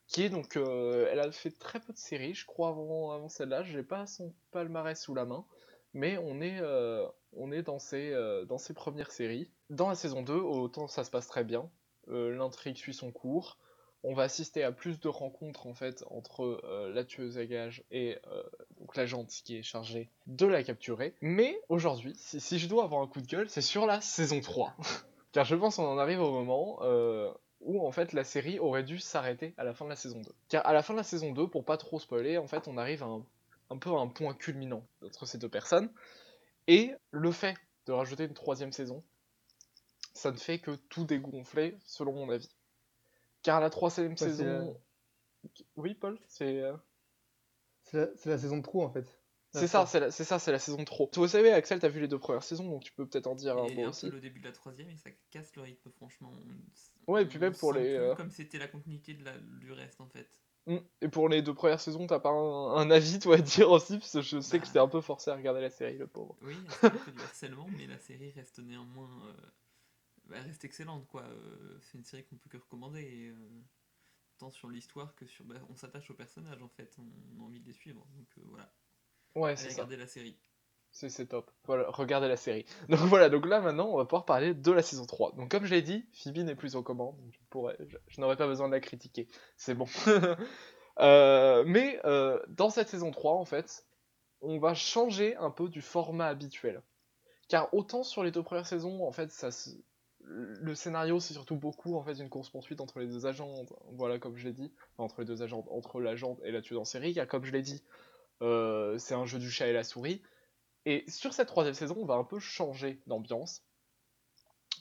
qui 0.09 0.25
est 0.25 0.29
donc, 0.29 0.57
elle 0.57 1.21
a 1.21 1.33
fait 1.33 1.53
très 1.53 1.81
peu 1.81 1.93
de 1.93 1.99
séries, 1.99 2.35
je 2.35 2.45
crois 2.45 2.69
avant, 2.69 3.13
avant 3.13 3.31
celle-là. 3.31 3.63
Je 3.63 3.79
n'ai 3.79 3.83
pas 3.83 4.07
son 4.07 4.35
palmarès 4.51 5.01
sous 5.01 5.15
la 5.15 5.25
main, 5.25 5.47
mais 5.95 6.19
on 6.19 6.43
est, 6.43 6.61
on 7.33 7.51
est 7.51 7.63
dans 7.63 7.79
ses, 7.79 8.15
dans 8.47 8.59
ses 8.59 8.75
premières 8.75 9.11
séries. 9.11 9.51
Dans 9.71 9.89
la 9.89 9.95
saison 9.95 10.23
2, 10.23 10.35
autant 10.35 10.89
ça 10.89 11.05
se 11.05 11.11
passe 11.11 11.29
très 11.29 11.45
bien. 11.45 11.71
Euh, 12.09 12.35
L'intrigue 12.37 12.77
suit 12.77 12.95
son 12.95 13.11
cours. 13.11 13.59
On 14.05 14.15
va 14.15 14.25
assister 14.25 14.65
à 14.65 14.73
plus 14.73 14.99
de 14.99 15.09
rencontres 15.09 15.69
en 15.69 15.75
fait 15.75 16.05
entre 16.11 16.61
euh, 16.65 16.93
la 16.93 17.05
tueuse 17.05 17.39
à 17.39 17.47
gages 17.47 17.85
et 17.93 18.19
euh, 18.27 18.43
donc 18.81 18.97
l'agente 18.97 19.29
qui 19.29 19.57
est 19.57 19.63
chargée 19.63 20.11
de 20.27 20.47
la 20.47 20.65
capturer. 20.65 21.15
Mais 21.21 21.61
aujourd'hui, 21.69 22.13
si, 22.17 22.59
je 22.59 22.69
dois 22.69 22.83
avoir 22.85 23.01
un 23.01 23.07
coup 23.07 23.21
de 23.21 23.27
gueule, 23.27 23.49
c'est 23.49 23.61
sur 23.61 23.87
la 23.87 24.01
saison 24.01 24.41
3. 24.41 24.75
Car 25.33 25.45
je 25.45 25.55
pense 25.55 25.77
qu'on 25.77 25.87
en 25.87 25.99
arrive 25.99 26.21
au 26.21 26.33
moment 26.33 26.81
où 27.61 27.87
en 27.87 27.93
fait 27.93 28.13
la 28.13 28.25
série 28.25 28.59
aurait 28.59 28.83
dû 28.83 28.99
s'arrêter 28.99 29.55
à 29.57 29.65
la 29.65 29.73
fin 29.73 29.85
de 29.85 29.91
la 29.91 29.97
saison 29.97 30.21
2. 30.21 30.31
Car 30.49 30.67
à 30.67 30.73
la 30.73 30.83
fin 30.83 30.95
de 30.95 30.99
la 30.99 31.05
saison 31.05 31.33
2, 31.33 31.47
pour 31.47 31.65
pas 31.65 31.77
trop 31.77 32.01
spoiler, 32.01 32.37
en 32.39 32.49
fait 32.49 32.67
on 32.67 32.77
arrive 32.77 33.05
à 33.05 33.09
un 33.71 34.09
point 34.09 34.35
culminant 34.35 34.85
entre 35.03 35.27
ces 35.27 35.39
deux 35.39 35.49
personnes. 35.49 35.91
Et 36.67 36.93
le 37.13 37.33
fait 37.33 37.57
de 37.87 37.93
rajouter 37.93 38.25
une 38.25 38.35
troisième 38.35 38.73
saison, 38.73 39.03
ça 40.15 40.31
ne 40.31 40.37
fait 40.37 40.59
que 40.59 40.73
tout 40.73 41.05
dégonfler 41.05 41.77
selon 41.85 42.13
mon 42.13 42.31
avis. 42.31 42.51
Car 43.43 43.61
la 43.61 43.71
troisième 43.71 44.17
c'est 44.17 44.27
saison... 44.31 44.81
Oui 45.77 45.95
Paul 45.95 46.19
C'est... 46.29 46.61
euh, 46.63 46.77
C'est 47.85 48.27
la, 48.27 48.39
saison 48.39 48.59
de 48.59 48.63
trop 48.63 48.85
en 48.85 48.91
fait. 48.91 49.07
C'est 49.55 49.67
ça, 49.67 49.85
c'est 49.85 50.01
la- 50.01 50.11
ça, 50.11 50.39
c'est 50.39 50.53
la 50.53 50.59
saison 50.59 50.83
trop. 50.85 51.11
Vous 51.15 51.29
savez, 51.29 51.53
Axel, 51.53 51.79
t'as 51.79 51.89
vu 51.89 52.01
les 52.01 52.09
deux 52.09 52.19
premières 52.19 52.43
saisons, 52.43 52.71
donc 52.71 52.85
tu 52.85 52.93
peux 52.93 53.07
peut-être 53.07 53.27
en 53.27 53.35
dire 53.35 53.59
un 53.59 53.67
Et 53.67 53.75
mot 53.75 53.85
un 53.85 53.89
aussi. 53.91 54.09
peu 54.09 54.15
le 54.15 54.21
début 54.21 54.41
de 54.41 54.47
la 54.47 54.53
troisième 54.53 54.89
et 54.89 54.97
ça 54.97 55.11
casse 55.31 55.55
le 55.57 55.63
rythme 55.63 55.91
franchement. 55.91 56.33
On- 57.07 57.13
Ouais, 57.13 57.25
et 57.25 57.27
puis 57.27 57.37
on 57.37 57.41
même 57.43 57.55
pour 57.55 57.73
les, 57.75 57.95
euh, 57.95 58.15
Comme 58.15 58.31
c'était 58.31 58.59
la 58.59 58.69
continuité 58.69 59.13
de 59.15 59.25
la- 59.25 59.37
du 59.39 59.73
reste 59.73 60.01
en 60.01 60.09
fait. 60.09 60.29
Mm. 60.67 60.77
Et 61.03 61.09
pour 61.09 61.29
les 61.29 61.43
deux 61.43 61.53
premières 61.55 61.81
saisons, 61.81 62.07
t'as 62.07 62.21
pas 62.21 62.31
un, 62.31 62.77
un 62.77 62.91
avis, 62.91 63.19
toi, 63.19 63.35
à 63.37 63.41
dire 63.41 63.71
aussi, 63.71 63.99
parce 63.99 64.13
que 64.13 64.23
je 64.23 64.41
sais 64.41 64.59
que 64.59 64.63
Bah. 64.63 64.67
j'étais 64.69 64.79
un 64.79 64.89
peu 64.89 65.01
forcé 65.01 65.31
à 65.31 65.35
regarder 65.35 65.61
la 65.61 65.71
série, 65.71 65.99
le 65.99 66.07
pauvre. 66.07 66.37
Oui, 66.43 66.57
c'est 66.81 66.87
un 66.87 66.91
peu 66.91 67.11
du 67.11 67.21
harcèlement, 67.21 67.67
mais 67.77 67.87
la 67.89 67.99
série 67.99 68.31
reste 68.31 68.61
néanmoins. 68.61 69.11
euh, 69.29 69.47
bah, 70.29 70.41
reste 70.41 70.65
excellente 70.65 71.07
quoi. 71.09 71.23
Euh, 71.23 71.79
c'est 71.83 71.99
une 71.99 72.05
série 72.05 72.25
qu'on 72.25 72.37
peut 72.37 72.49
que 72.51 72.57
recommander. 72.59 73.03
et, 73.03 73.29
euh, 73.29 73.63
tant 74.39 74.51
sur 74.51 74.69
l'histoire 74.71 75.15
que 75.15 75.27
sur. 75.27 75.45
bah, 75.45 75.55
on 75.71 75.75
s'attache 75.77 76.11
aux 76.11 76.15
personnages 76.15 76.63
en 76.63 76.69
fait, 76.69 76.95
on, 76.99 77.41
a 77.41 77.45
envie 77.45 77.61
de 77.61 77.67
les 77.67 77.73
suivre. 77.75 78.05
Donc 78.17 78.27
euh, 78.39 78.43
voilà, 78.47 78.73
Ouais, 79.35 79.57
c'est 79.57 79.69
ça. 79.71 79.75
regarder 79.83 79.97
la 79.97 80.07
série. 80.07 80.37
C'est 80.95 81.09
c'est 81.09 81.27
top. 81.27 81.51
Voilà, 81.65 81.87
regardez 81.91 82.29
la 82.29 82.37
série. 82.37 82.67
Donc 82.91 82.99
voilà, 83.01 83.31
donc 83.31 83.47
là 83.47 83.61
maintenant, 83.61 83.89
on 83.89 83.97
va 83.97 84.05
pouvoir 84.05 84.25
parler 84.27 84.53
de 84.53 84.73
la 84.73 84.83
saison 84.83 85.07
3. 85.07 85.33
Donc 85.37 85.51
comme 85.51 85.65
je 85.65 85.75
l'ai 85.75 85.81
dit, 85.83 86.05
Phoebe 86.13 86.39
n'est 86.39 86.55
plus 86.55 86.77
aux 86.77 86.83
commandes, 86.83 87.17
donc 87.17 87.33
je, 87.33 87.39
pourrais- 87.49 87.77
je, 87.81 87.97
je 88.09 88.21
n'aurais 88.21 88.37
pas 88.37 88.47
besoin 88.47 88.69
de 88.69 88.73
la 88.75 88.81
critiquer. 88.81 89.29
C'est 89.57 89.75
bon. 89.75 89.87
Euh, 90.99 91.65
mais 91.67 91.99
euh, 92.05 92.39
dans 92.49 92.69
cette 92.69 92.89
saison 92.91 93.11
3, 93.11 93.33
en 93.33 93.47
fait, 93.47 93.87
on 94.43 94.59
va 94.59 94.75
changer 94.75 95.35
un 95.37 95.51
peu 95.51 95.71
du 95.71 95.81
format 95.81 96.27
habituel. 96.27 96.83
Car 97.49 97.73
autant 97.73 98.03
sur 98.03 98.23
les 98.23 98.31
deux 98.31 98.43
premières 98.43 98.67
saisons, 98.67 99.03
en 99.07 99.11
fait, 99.11 99.31
ça 99.33 99.51
se- 99.51 99.71
le 100.25 100.75
scénario, 100.75 101.21
c'est 101.21 101.35
surtout 101.35 101.57
beaucoup 101.57 101.97
en 101.97 102.05
fait 102.05 102.15
une 102.15 102.29
course-poursuite 102.29 102.81
entre 102.81 103.01
les 103.01 103.07
deux 103.07 103.27
agents, 103.27 103.67
voilà, 103.93 104.19
comme 104.19 104.37
je 104.37 104.47
l'ai 104.47 104.53
dit, 104.53 104.73
Enfin, 104.93 105.05
entre 105.05 105.21
les 105.21 105.27
deux 105.27 105.43
agents, 105.43 105.65
entre 105.71 106.01
l'agent 106.01 106.39
et 106.45 106.53
la 106.53 106.63
tueuse 106.63 106.79
en 106.79 106.85
série, 106.85 107.15
car 107.15 107.27
comme 107.27 107.45
je 107.45 107.53
l'ai 107.53 107.63
dit, 107.63 107.83
euh, 108.43 108.99
c'est 108.99 109.15
un 109.15 109.27
jeu 109.27 109.39
du 109.39 109.51
chat 109.51 109.67
et 109.67 109.73
la 109.73 109.85
souris. 109.85 110.23
Et 110.87 111.05
sur 111.09 111.33
cette 111.33 111.49
troisième 111.49 111.75
saison, 111.75 111.97
on 111.99 112.07
va 112.07 112.15
un 112.15 112.25
peu 112.25 112.39
changer 112.39 113.01
d'ambiance. 113.07 113.63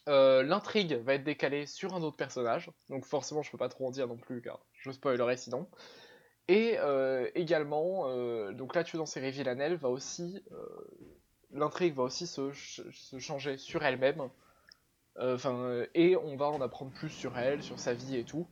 Euh, 0.09 0.41
L'intrigue 0.43 0.93
va 0.93 1.15
être 1.15 1.23
décalée 1.23 1.65
sur 1.65 1.93
un 1.93 2.01
autre 2.01 2.17
personnage, 2.17 2.71
donc 2.89 3.05
forcément 3.05 3.43
je 3.43 3.51
peux 3.51 3.57
pas 3.57 3.69
trop 3.69 3.87
en 3.87 3.91
dire 3.91 4.07
non 4.07 4.17
plus, 4.17 4.41
car 4.41 4.65
je 4.73 4.91
spoilerai 4.91 5.37
sinon. 5.37 5.69
Et 6.47 6.77
euh, 6.79 7.29
également, 7.35 8.51
donc 8.51 8.75
la 8.75 8.83
tueuse 8.83 9.01
en 9.01 9.05
série 9.05 9.31
Villanelle 9.31 9.75
va 9.75 9.89
aussi, 9.89 10.43
l'intrigue 11.51 11.93
va 11.93 12.03
aussi 12.03 12.25
se 12.25 12.51
changer 13.19 13.57
sur 13.57 13.83
elle-même. 13.83 14.29
Euh, 15.17 15.37
euh, 15.45 15.87
et 15.93 16.15
on 16.15 16.35
va 16.35 16.47
en 16.47 16.61
apprendre 16.61 16.91
plus 16.91 17.09
sur 17.09 17.37
elle, 17.37 17.63
sur 17.63 17.79
sa 17.79 17.93
vie 17.93 18.17
et 18.17 18.23
tout. 18.23 18.47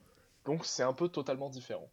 Donc 0.45 0.65
c'est 0.65 0.83
un 0.83 0.93
peu 0.93 1.09
totalement 1.09 1.49
différent. 1.49 1.89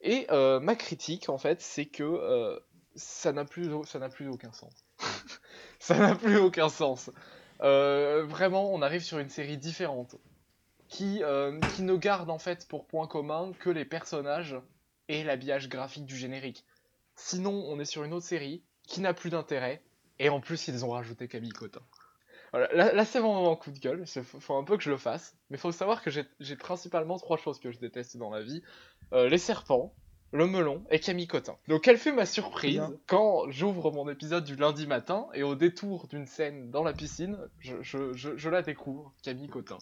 Et 0.00 0.26
euh, 0.30 0.60
ma 0.60 0.76
critique, 0.76 1.28
en 1.28 1.38
fait, 1.38 1.60
c'est 1.60 1.86
que 1.86 2.60
ça 2.94 3.32
n'a 3.32 3.44
plus, 3.44 3.68
aucun 3.72 4.52
sens. 4.52 4.84
ça 5.78 5.98
n'a 5.98 6.14
plus 6.14 6.36
aucun 6.38 6.68
sens. 6.68 7.10
Vraiment, 7.60 8.72
on 8.72 8.82
arrive 8.82 9.02
sur 9.02 9.18
une 9.18 9.30
série 9.30 9.56
différente 9.56 10.16
qui, 10.88 11.22
qui 11.74 11.82
ne 11.82 11.96
garde 11.96 12.30
en 12.30 12.38
fait 12.38 12.68
pour 12.68 12.86
point 12.86 13.06
commun 13.06 13.52
que 13.58 13.70
les 13.70 13.84
personnages 13.84 14.56
et 15.08 15.24
l'habillage 15.24 15.68
graphique 15.68 16.04
du 16.04 16.16
générique. 16.16 16.64
Sinon, 17.16 17.52
on 17.52 17.78
est 17.78 17.84
sur 17.84 18.04
une 18.04 18.12
autre 18.12 18.26
série 18.26 18.62
qui 18.86 19.00
n'a 19.00 19.14
plus 19.14 19.30
d'intérêt. 19.30 19.82
Et 20.18 20.28
en 20.28 20.40
plus, 20.40 20.68
ils 20.68 20.84
ont 20.84 20.90
rajouté 20.90 21.28
Camille 21.28 21.52
Cotin. 21.52 21.82
Voilà, 22.54 22.72
là, 22.72 22.92
là, 22.92 23.04
c'est 23.04 23.20
mon 23.20 23.34
moment 23.34 23.56
coup 23.56 23.72
de 23.72 23.78
gueule. 23.80 24.04
Il 24.14 24.22
faut, 24.22 24.54
un 24.54 24.62
peu 24.62 24.76
que 24.76 24.82
je 24.84 24.90
le 24.90 24.96
fasse. 24.96 25.36
Mais 25.50 25.56
il 25.56 25.60
faut 25.60 25.72
savoir 25.72 26.02
que 26.02 26.10
j'ai 26.10 26.56
principalement 26.56 27.18
trois 27.18 27.36
choses 27.36 27.58
que 27.58 27.72
je 27.72 27.78
déteste 27.78 28.16
dans 28.16 28.30
la 28.30 28.42
vie 28.42 28.62
Euh, 29.12 29.28
les 29.28 29.38
serpents, 29.38 29.92
le 30.32 30.46
melon 30.46 30.84
et 30.90 31.00
Camille 31.00 31.26
Cotin. 31.26 31.56
Donc, 31.68 31.82
quelle 31.82 31.98
fut 31.98 32.12
ma 32.12 32.26
surprise 32.26 32.74
Bien. 32.76 32.92
quand 33.08 33.50
j'ouvre 33.50 33.90
mon 33.90 34.08
épisode 34.08 34.44
du 34.44 34.54
lundi 34.56 34.86
matin 34.86 35.26
et 35.34 35.42
au 35.42 35.56
détour 35.56 36.06
d'une 36.06 36.26
scène 36.26 36.70
dans 36.70 36.84
la 36.84 36.92
piscine, 36.92 37.36
je, 37.58 37.74
je- 37.82 38.12
je- 38.12 38.36
je 38.36 38.48
la 38.48 38.62
découvre, 38.62 39.12
Camille 39.24 39.48
Cotin. 39.48 39.78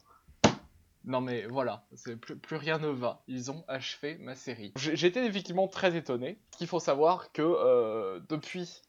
Non 1.05 1.21
mais 1.21 1.47
voilà, 1.47 1.85
c'est 1.95 2.17
plus, 2.17 2.37
plus 2.37 2.57
rien 2.57 2.79
ne 2.79 2.87
va. 2.89 3.23
Ils 3.27 3.51
ont 3.51 3.65
achevé 3.67 4.17
ma 4.19 4.35
série. 4.37 4.73
Été 4.87 5.25
effectivement 5.25 5.67
très 5.69 5.97
étonné. 5.97 6.39
Il 6.61 6.67
faut 6.69 6.79
savoir 6.81 7.33
que 7.33 7.43
euh, 7.43 8.21
depuis 8.29 8.81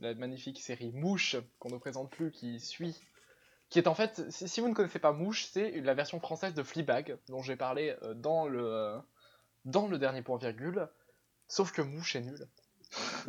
la 0.00 0.14
magnifique 0.14 0.60
série 0.60 0.90
Mouche, 0.92 1.36
qu'on 1.60 1.70
ne 1.70 1.78
présente 1.78 2.10
plus, 2.10 2.32
qui 2.32 2.58
suit, 2.58 2.96
qui 3.70 3.78
est 3.78 3.88
en 3.88 3.94
fait, 3.94 4.30
si, 4.30 4.48
si 4.48 4.60
vous 4.60 4.68
ne 4.68 4.74
connaissez 4.74 4.98
pas 4.98 5.12
Mouche, 5.12 5.46
c'est 5.46 5.80
la 5.80 5.94
version 5.94 6.20
française 6.20 6.54
de 6.54 6.62
Fleabag, 6.62 7.16
dont 7.28 7.42
j'ai 7.42 7.56
parlé 7.56 7.96
euh, 8.02 8.14
dans 8.14 8.46
le 8.46 8.64
euh, 8.64 8.98
dans 9.64 9.88
le 9.88 9.98
dernier 9.98 10.22
point 10.22 10.38
virgule. 10.38 10.88
Sauf 11.48 11.72
que 11.72 11.82
Mouche 11.82 12.16
est 12.16 12.20
nul. 12.20 12.46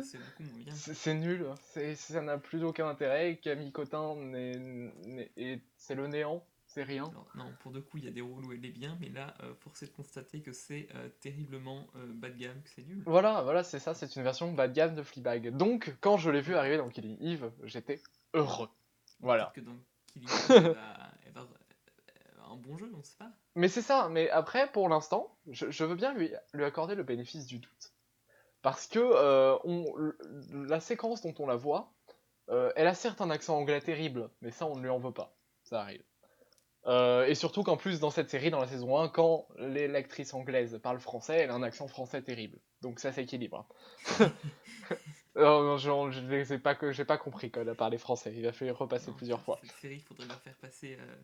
C'est 0.02 0.18
beaucoup 0.18 0.42
moins 0.42 0.58
bien. 0.58 0.74
C'est 0.74 0.94
c'est 0.94 1.14
nul, 1.14 1.46
ça 1.94 2.20
n'a 2.20 2.38
plus 2.38 2.64
aucun 2.64 2.88
intérêt. 2.88 3.36
Camille 3.36 3.72
Cotin, 3.72 4.16
c'est 5.76 5.94
le 5.94 6.06
néant, 6.08 6.44
c'est 6.66 6.82
rien. 6.82 7.12
Non, 7.34 7.52
pour 7.60 7.70
de 7.70 7.80
coup, 7.80 7.98
il 7.98 8.04
y 8.04 8.08
a 8.08 8.10
des 8.10 8.22
rôles 8.22 8.44
où 8.46 8.52
elle 8.52 8.64
est 8.64 8.70
bien, 8.70 8.96
mais 9.00 9.10
là, 9.10 9.34
euh, 9.42 9.54
force 9.60 9.82
est 9.82 9.86
de 9.86 9.92
constater 9.92 10.40
que 10.40 10.52
c'est 10.52 10.88
euh, 10.94 11.08
terriblement 11.20 11.86
euh, 11.96 12.06
bas 12.14 12.30
de 12.30 12.38
gamme, 12.38 12.60
que 12.62 12.70
c'est 12.70 12.82
nul. 12.82 13.02
Voilà, 13.06 13.42
voilà, 13.42 13.62
c'est 13.62 13.78
ça, 13.78 13.94
c'est 13.94 14.16
une 14.16 14.22
version 14.22 14.50
bas 14.52 14.68
de 14.68 14.72
gamme 14.72 14.94
de 14.94 15.02
Fleabag. 15.02 15.56
Donc, 15.56 15.94
quand 16.00 16.16
je 16.16 16.30
l'ai 16.30 16.40
vu 16.40 16.54
arriver 16.54 16.78
dans 16.78 16.88
Killing 16.88 17.18
Eve, 17.20 17.52
j'étais 17.62 18.00
heureux. 18.34 18.70
Voilà. 19.20 19.52
Peut-être 19.54 19.66
que 19.66 19.70
dans 19.70 19.76
Va- 20.16 21.12
elle 21.26 21.32
va- 21.32 21.48
elle 22.26 22.36
va 22.36 22.44
un 22.50 22.56
bon 22.56 22.76
jeu, 22.76 22.90
on 22.96 23.02
sait 23.02 23.16
pas. 23.18 23.30
Mais 23.54 23.68
c'est 23.68 23.82
ça, 23.82 24.08
mais 24.10 24.30
après, 24.30 24.70
pour 24.72 24.88
l'instant, 24.88 25.36
je, 25.50 25.70
je 25.70 25.84
veux 25.84 25.94
bien 25.94 26.12
lui, 26.14 26.32
lui 26.52 26.64
accorder 26.64 26.94
le 26.94 27.02
bénéfice 27.02 27.46
du 27.46 27.58
doute. 27.58 27.92
Parce 28.62 28.86
que 28.86 29.00
euh, 29.00 29.56
on, 29.64 29.86
la 30.66 30.80
séquence 30.80 31.22
dont 31.22 31.34
on 31.38 31.46
la 31.46 31.56
voit, 31.56 31.92
euh, 32.50 32.72
elle 32.76 32.86
a 32.88 32.94
certes 32.94 33.20
un 33.20 33.30
accent 33.30 33.56
anglais 33.58 33.80
terrible, 33.80 34.30
mais 34.42 34.50
ça, 34.50 34.66
on 34.66 34.76
ne 34.76 34.82
lui 34.82 34.90
en 34.90 34.98
veut 34.98 35.12
pas. 35.12 35.36
Ça 35.64 35.82
arrive. 35.82 36.02
Euh, 36.86 37.26
et 37.26 37.34
surtout 37.34 37.62
qu'en 37.62 37.76
plus, 37.76 38.00
dans 38.00 38.10
cette 38.10 38.30
série, 38.30 38.50
dans 38.50 38.60
la 38.60 38.68
saison 38.68 38.98
1, 38.98 39.08
quand 39.08 39.46
l'actrice 39.58 40.34
anglaise 40.34 40.80
parle 40.82 41.00
français, 41.00 41.38
elle 41.38 41.50
a 41.50 41.54
un 41.54 41.62
accent 41.62 41.88
français 41.88 42.22
terrible. 42.22 42.58
Donc 42.82 43.00
ça 43.00 43.12
s'équilibre. 43.12 43.66
non, 45.36 45.62
non, 45.62 46.10
je- 46.10 46.20
n'ai 46.20 46.58
pas, 46.58 46.74
pas 46.74 47.18
compris 47.18 47.50
qu'elle 47.50 47.68
a 47.68 47.74
parlé 47.74 47.98
français. 47.98 48.32
Il 48.36 48.46
a 48.46 48.52
fallu 48.52 48.70
repasser 48.70 49.10
Non, 49.10 49.16
plusieurs 49.16 49.40
fois. 49.40 49.58
Cette 49.62 49.72
série, 49.76 49.96
il 49.96 50.02
faudrait 50.02 50.26
leur 50.26 50.40
faire 50.40 50.56
passer 50.56 50.96
euh, 51.00 51.14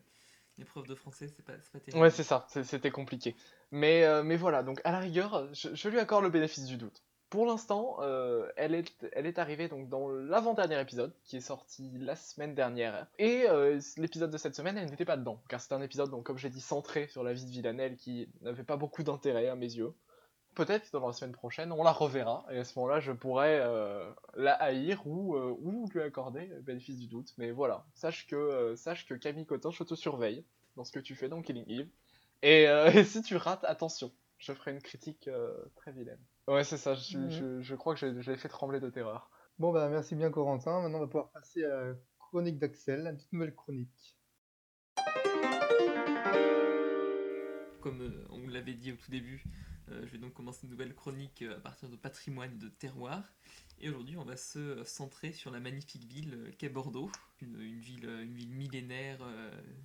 l'épreuve 0.57 0.87
de 0.87 0.95
français, 0.95 1.27
c'est 1.27 1.45
pas, 1.45 1.53
c'est 1.61 1.71
pas 1.71 1.79
terrible. 1.79 2.01
Ouais, 2.01 2.09
c'est 2.09 2.23
ça, 2.23 2.45
c'est- 2.49 2.63
c'était 2.63 2.91
compliqué. 2.91 3.35
Mais, 3.71 4.03
euh, 4.05 4.23
mais 4.23 4.35
voilà, 4.35 4.63
donc 4.63 4.81
à 4.83 4.91
la 4.91 4.99
rigueur, 4.99 5.47
je, 5.53 5.69
je 5.73 5.89
lui 5.89 5.99
accorde 5.99 6.23
le 6.23 6.29
bénéfice 6.29 6.65
du 6.65 6.77
doute. 6.77 7.03
Pour 7.29 7.45
l'instant, 7.45 7.97
euh, 8.01 8.49
elle, 8.57 8.73
est, 8.73 8.91
elle 9.13 9.27
est 9.27 9.37
arrivée 9.37 9.67
donc 9.67 9.87
dans 9.87 10.09
l'avant-dernier 10.09 10.81
épisode, 10.81 11.13
qui 11.25 11.37
est 11.37 11.41
sorti 11.41 11.91
la 11.99 12.15
semaine 12.15 12.55
dernière. 12.55 13.05
Et 13.19 13.43
euh, 13.47 13.79
l'épisode 13.97 14.31
de 14.31 14.37
cette 14.39 14.55
semaine, 14.55 14.79
elle 14.79 14.89
n'était 14.89 15.05
pas 15.05 15.15
dedans, 15.15 15.39
car 15.47 15.61
c'est 15.61 15.73
un 15.75 15.81
épisode, 15.83 16.09
donc, 16.09 16.25
comme 16.25 16.39
j'ai 16.39 16.49
dit, 16.49 16.59
centré 16.61 17.07
sur 17.07 17.23
la 17.23 17.31
vie 17.33 17.45
de 17.45 17.51
Villanelle, 17.51 17.97
qui 17.97 18.27
n'avait 18.41 18.63
pas 18.63 18.77
beaucoup 18.77 19.03
d'intérêt 19.03 19.47
à 19.47 19.55
mes 19.55 19.71
yeux. 19.71 19.93
Peut-être 20.55 20.91
dans 20.91 21.07
la 21.07 21.13
semaine 21.13 21.31
prochaine, 21.31 21.71
on 21.71 21.83
la 21.83 21.91
reverra, 21.91 22.45
et 22.51 22.57
à 22.57 22.63
ce 22.65 22.77
moment-là, 22.79 22.99
je 22.99 23.11
pourrais 23.13 23.59
euh, 23.61 24.11
la 24.35 24.53
haïr 24.55 25.05
ou, 25.07 25.35
euh, 25.35 25.55
ou 25.61 25.87
lui 25.93 26.01
accorder 26.01 26.47
le 26.47 26.59
bénéfice 26.61 26.97
du 26.99 27.07
doute. 27.07 27.33
Mais 27.37 27.51
voilà, 27.51 27.85
sache 27.93 28.27
que, 28.27 28.35
euh, 28.35 28.75
sache 28.75 29.05
que 29.07 29.13
Camille 29.13 29.45
Cotin, 29.45 29.69
je 29.71 29.83
te 29.83 29.95
surveille 29.95 30.43
dans 30.75 30.83
ce 30.83 30.91
que 30.91 30.99
tu 30.99 31.15
fais 31.15 31.29
dans 31.29 31.41
Killing 31.41 31.65
Eve. 31.69 31.89
Et, 32.41 32.67
euh, 32.67 32.85
et 33.03 33.03
si 33.05 33.21
tu 33.21 33.37
rates, 33.37 33.63
attention, 33.63 34.11
je 34.37 34.51
ferai 34.53 34.71
une 34.71 34.81
critique 34.81 35.27
euh, 35.29 35.55
très 35.75 35.91
vilaine. 35.93 36.19
Ouais, 36.47 36.63
c'est 36.63 36.77
ça, 36.77 36.95
je, 36.95 37.17
Mhm. 37.17 37.29
je- 37.29 37.61
je 37.61 37.75
crois 37.75 37.93
que 37.93 37.99
je, 37.99 38.19
je 38.21 38.31
l'ai 38.31 38.37
fait 38.37 38.49
trembler 38.49 38.79
de 38.81 38.89
terreur. 38.89 39.29
Bon, 39.59 39.71
bah, 39.71 39.87
merci 39.87 40.15
bien, 40.15 40.29
Corentin. 40.31 40.81
Maintenant, 40.81 40.97
on 40.97 41.01
va 41.01 41.07
pouvoir 41.07 41.29
passer 41.31 41.63
à 41.63 41.83
la 41.85 41.93
chronique 42.17 42.57
d'Axel, 42.59 43.03
la 43.03 43.13
toute 43.13 43.31
nouvelle 43.31 43.53
chronique. 43.55 44.17
Comme 47.81 48.01
euh, 48.01 48.25
on 48.31 48.39
vous 48.39 48.49
l'avait 48.49 48.73
dit 48.73 48.91
au 48.91 48.95
tout 48.95 49.09
début, 49.11 49.43
euh, 49.91 50.01
je 50.05 50.11
vais 50.11 50.17
donc 50.17 50.33
commencer 50.33 50.61
une 50.63 50.71
nouvelle 50.71 50.93
chronique 50.93 51.41
euh, 51.41 51.57
à 51.57 51.59
partir 51.59 51.89
de 51.89 51.95
patrimoine 51.95 52.57
de 52.57 52.69
terroir. 52.69 53.23
Et 53.81 53.89
aujourd'hui, 53.89 54.17
on 54.17 54.25
va 54.25 54.35
se 54.35 54.59
euh, 54.59 54.83
centrer 54.83 55.31
sur 55.31 55.51
la 55.51 55.59
magnifique 55.59 56.03
ville 56.03 56.53
qu'est 56.57 56.69
Bordeaux, 56.69 57.09
une, 57.41 57.57
ville, 57.79 58.07
millénaire, 58.49 59.19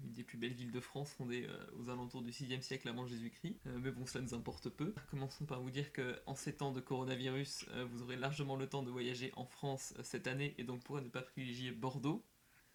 une 0.04 0.12
des 0.12 0.24
plus 0.24 0.36
belles 0.36 0.54
villes 0.54 0.72
de 0.72 0.80
France, 0.80 1.12
fondée 1.12 1.48
aux 1.78 1.88
alentours 1.88 2.22
du 2.22 2.32
6e 2.32 2.60
siècle 2.62 2.88
avant 2.88 3.06
Jésus-Christ. 3.06 3.56
Mais 3.64 3.92
bon, 3.92 4.04
cela 4.06 4.24
nous 4.24 4.34
importe 4.34 4.68
peu. 4.68 4.92
Commençons 5.08 5.44
par 5.44 5.60
vous 5.60 5.70
dire 5.70 5.92
que 5.92 6.18
en 6.26 6.34
ces 6.34 6.56
temps 6.56 6.72
de 6.72 6.80
coronavirus, 6.80 7.66
vous 7.92 8.02
aurez 8.02 8.16
largement 8.16 8.56
le 8.56 8.66
temps 8.66 8.82
de 8.82 8.90
voyager 8.90 9.30
en 9.36 9.46
France 9.46 9.94
cette 10.02 10.26
année, 10.26 10.54
et 10.58 10.64
donc 10.64 10.82
pourquoi 10.82 11.00
ne 11.00 11.08
pas 11.08 11.22
privilégier 11.22 11.70
Bordeaux? 11.70 12.24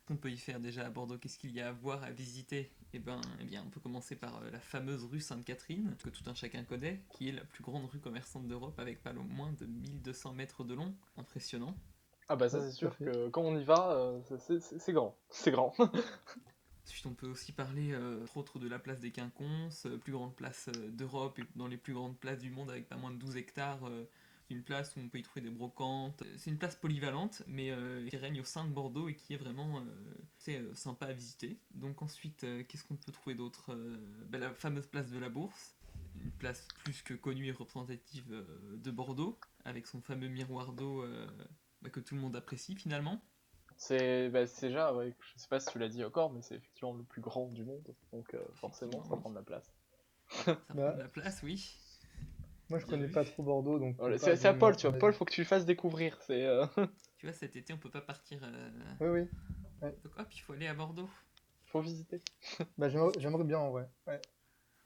Qu'on 0.10 0.18
peut 0.18 0.32
y 0.32 0.38
faire 0.38 0.60
déjà 0.60 0.86
à 0.86 0.90
Bordeaux? 0.90 1.18
Qu'est-ce 1.18 1.38
qu'il 1.38 1.52
y 1.52 1.62
a 1.62 1.70
à 1.70 1.72
voir, 1.72 2.04
à 2.04 2.12
visiter? 2.12 2.72
Eh 2.94 3.00
ben, 3.00 3.22
eh 3.40 3.44
bien, 3.46 3.64
on 3.66 3.70
peut 3.70 3.80
commencer 3.80 4.16
par 4.16 4.38
euh, 4.42 4.50
la 4.52 4.60
fameuse 4.60 5.04
rue 5.06 5.20
Sainte-Catherine, 5.22 5.96
que 6.04 6.10
tout 6.10 6.24
un 6.28 6.34
chacun 6.34 6.64
connaît, 6.64 7.02
qui 7.12 7.30
est 7.30 7.32
la 7.32 7.46
plus 7.46 7.64
grande 7.64 7.86
rue 7.86 8.00
commerçante 8.00 8.48
d'Europe 8.48 8.80
avec 8.80 9.02
pas 9.04 9.14
le 9.14 9.22
moins 9.22 9.54
de 9.54 9.66
1200 9.68 10.34
mètres 10.34 10.64
de 10.64 10.74
long. 10.74 10.96
Impressionnant. 11.18 11.78
Ah 12.28 12.36
bah 12.36 12.50
ça 12.50 12.60
Ouais, 12.60 12.66
c'est 12.66 12.76
sûr 12.76 12.98
que 12.98 13.30
quand 13.30 13.42
on 13.44 13.58
y 13.58 13.64
va, 13.64 13.92
euh, 13.92 14.20
c'est- 14.40 14.92
grand. 14.92 15.16
C'est 15.30 15.52
grand. 15.52 15.74
Ensuite, 16.86 17.06
on 17.06 17.14
peut 17.14 17.28
aussi 17.28 17.52
parler, 17.52 17.92
euh, 17.92 18.24
entre 18.24 18.38
autres, 18.38 18.58
de 18.60 18.68
la 18.68 18.80
place 18.80 19.00
des 19.00 19.12
Quinconces, 19.12 19.86
plus 20.02 20.12
grande 20.12 20.36
place 20.36 20.70
euh, 20.76 20.90
d'Europe 20.90 21.38
et 21.38 21.44
dans 21.56 21.68
les 21.68 21.78
plus 21.78 21.94
grandes 21.94 22.18
places 22.18 22.40
du 22.40 22.50
monde 22.50 22.72
avec 22.72 22.90
pas 22.90 22.98
moins 22.98 23.12
de 23.12 23.18
12 23.18 23.38
hectares. 23.38 23.88
euh, 23.88 24.06
une 24.56 24.64
place 24.64 24.96
où 24.96 25.00
on 25.00 25.10
peut 25.10 25.20
y 25.20 25.24
trouver 25.24 25.42
des 25.42 25.50
brocantes. 25.50 26.24
C'est 26.38 26.50
une 26.50 26.58
place 26.58 26.76
polyvalente, 26.76 27.44
mais 27.48 27.72
euh, 27.72 28.08
qui 28.08 28.18
règne 28.18 28.42
au 28.42 28.44
sein 28.46 28.66
de 28.66 28.72
Bordeaux 28.72 29.08
et 29.10 29.16
qui 29.16 29.34
est 29.34 29.38
vraiment 29.38 29.80
euh, 29.80 29.84
c'est, 30.38 30.58
euh, 30.58 30.74
sympa 30.74 31.08
à 31.08 31.14
visiter. 31.14 31.60
Donc 31.76 32.02
ensuite, 32.02 32.44
euh, 32.44 32.64
qu'est-ce 32.64 32.84
qu'on 32.84 32.96
peut 32.96 33.12
trouver 33.12 33.36
d'autre 33.36 33.74
Euh, 33.74 33.98
ben, 34.30 34.40
La 34.40 34.54
fameuse 34.54 34.88
place 34.88 35.10
de 35.12 35.20
la 35.20 35.30
Bourse, 35.30 35.76
une 36.22 36.32
place 36.32 36.68
plus 36.84 37.02
que 37.02 37.14
connue 37.14 37.48
et 37.48 37.52
représentative 37.52 38.26
euh, 38.32 38.78
de 38.78 38.92
Bordeaux, 38.92 39.40
avec 39.66 39.88
son 39.88 40.02
fameux 40.02 40.28
miroir 40.30 40.74
d'eau 40.74 41.04
euh, 41.04 41.28
bah, 41.82 41.90
que 41.90 42.00
tout 42.00 42.16
le 42.16 42.22
monde 42.22 42.36
apprécie 42.36 42.76
finalement. 42.76 43.22
C'est 43.78 44.30
bah, 44.30 44.46
c'est 44.46 44.68
déjà, 44.68 44.94
ouais, 44.94 45.16
je 45.22 45.40
sais 45.40 45.48
pas 45.48 45.60
si 45.62 45.72
tu 45.72 45.80
l'as 45.80 45.88
dit 45.88 46.04
encore, 46.04 46.32
mais 46.34 46.42
c'est 46.42 46.56
effectivement 46.56 46.94
le 46.94 47.04
plus 47.04 47.22
grand 47.22 47.48
du 47.48 47.64
monde. 47.64 47.96
Donc 48.12 48.34
euh, 48.34 48.44
forcément, 48.56 49.04
ça 49.06 49.16
prend 49.16 49.30
de 49.30 49.36
la 49.36 49.44
place. 49.44 49.72
Ça 50.30 50.56
prend 50.56 50.76
Bah. 50.76 50.94
de 50.94 51.00
la 51.00 51.08
place, 51.08 51.42
oui. 51.44 51.78
Moi, 52.70 52.80
je 52.80 52.86
connais 52.86 53.08
vu. 53.08 53.12
pas 53.14 53.26
trop 53.26 53.44
Bordeaux, 53.44 53.80
donc. 53.80 53.98
Peux 53.98 54.18
c'est 54.18 54.46
à 54.46 54.54
Paul, 54.54 54.76
tu 54.76 54.88
vois. 54.88 54.98
Paul, 54.98 55.14
faut 55.14 55.26
que 55.26 55.34
tu 55.34 55.42
le 55.42 55.48
fasses 55.48 55.66
découvrir. 55.66 56.18
C'est 56.22 56.46
euh, 56.46 56.66
Tu 57.18 57.26
vois, 57.26 57.34
cet 57.34 57.56
été, 57.56 57.74
on 57.74 57.78
peut 57.78 57.90
pas 57.90 58.02
partir. 58.02 58.40
euh, 58.44 58.70
Oui, 59.02 59.22
oui. 59.22 59.90
Donc 60.04 60.18
hop, 60.18 60.28
il 60.34 60.40
faut 60.40 60.54
aller 60.54 60.68
à 60.68 60.74
Bordeaux. 60.74 61.10
faut 61.66 61.82
visiter. 61.82 62.22
Bah, 62.78 62.90
j'aimerais 62.90 63.44
bien, 63.44 63.60
en 63.60 63.72
vrai. 63.72 63.90
Ouais. 64.08 64.22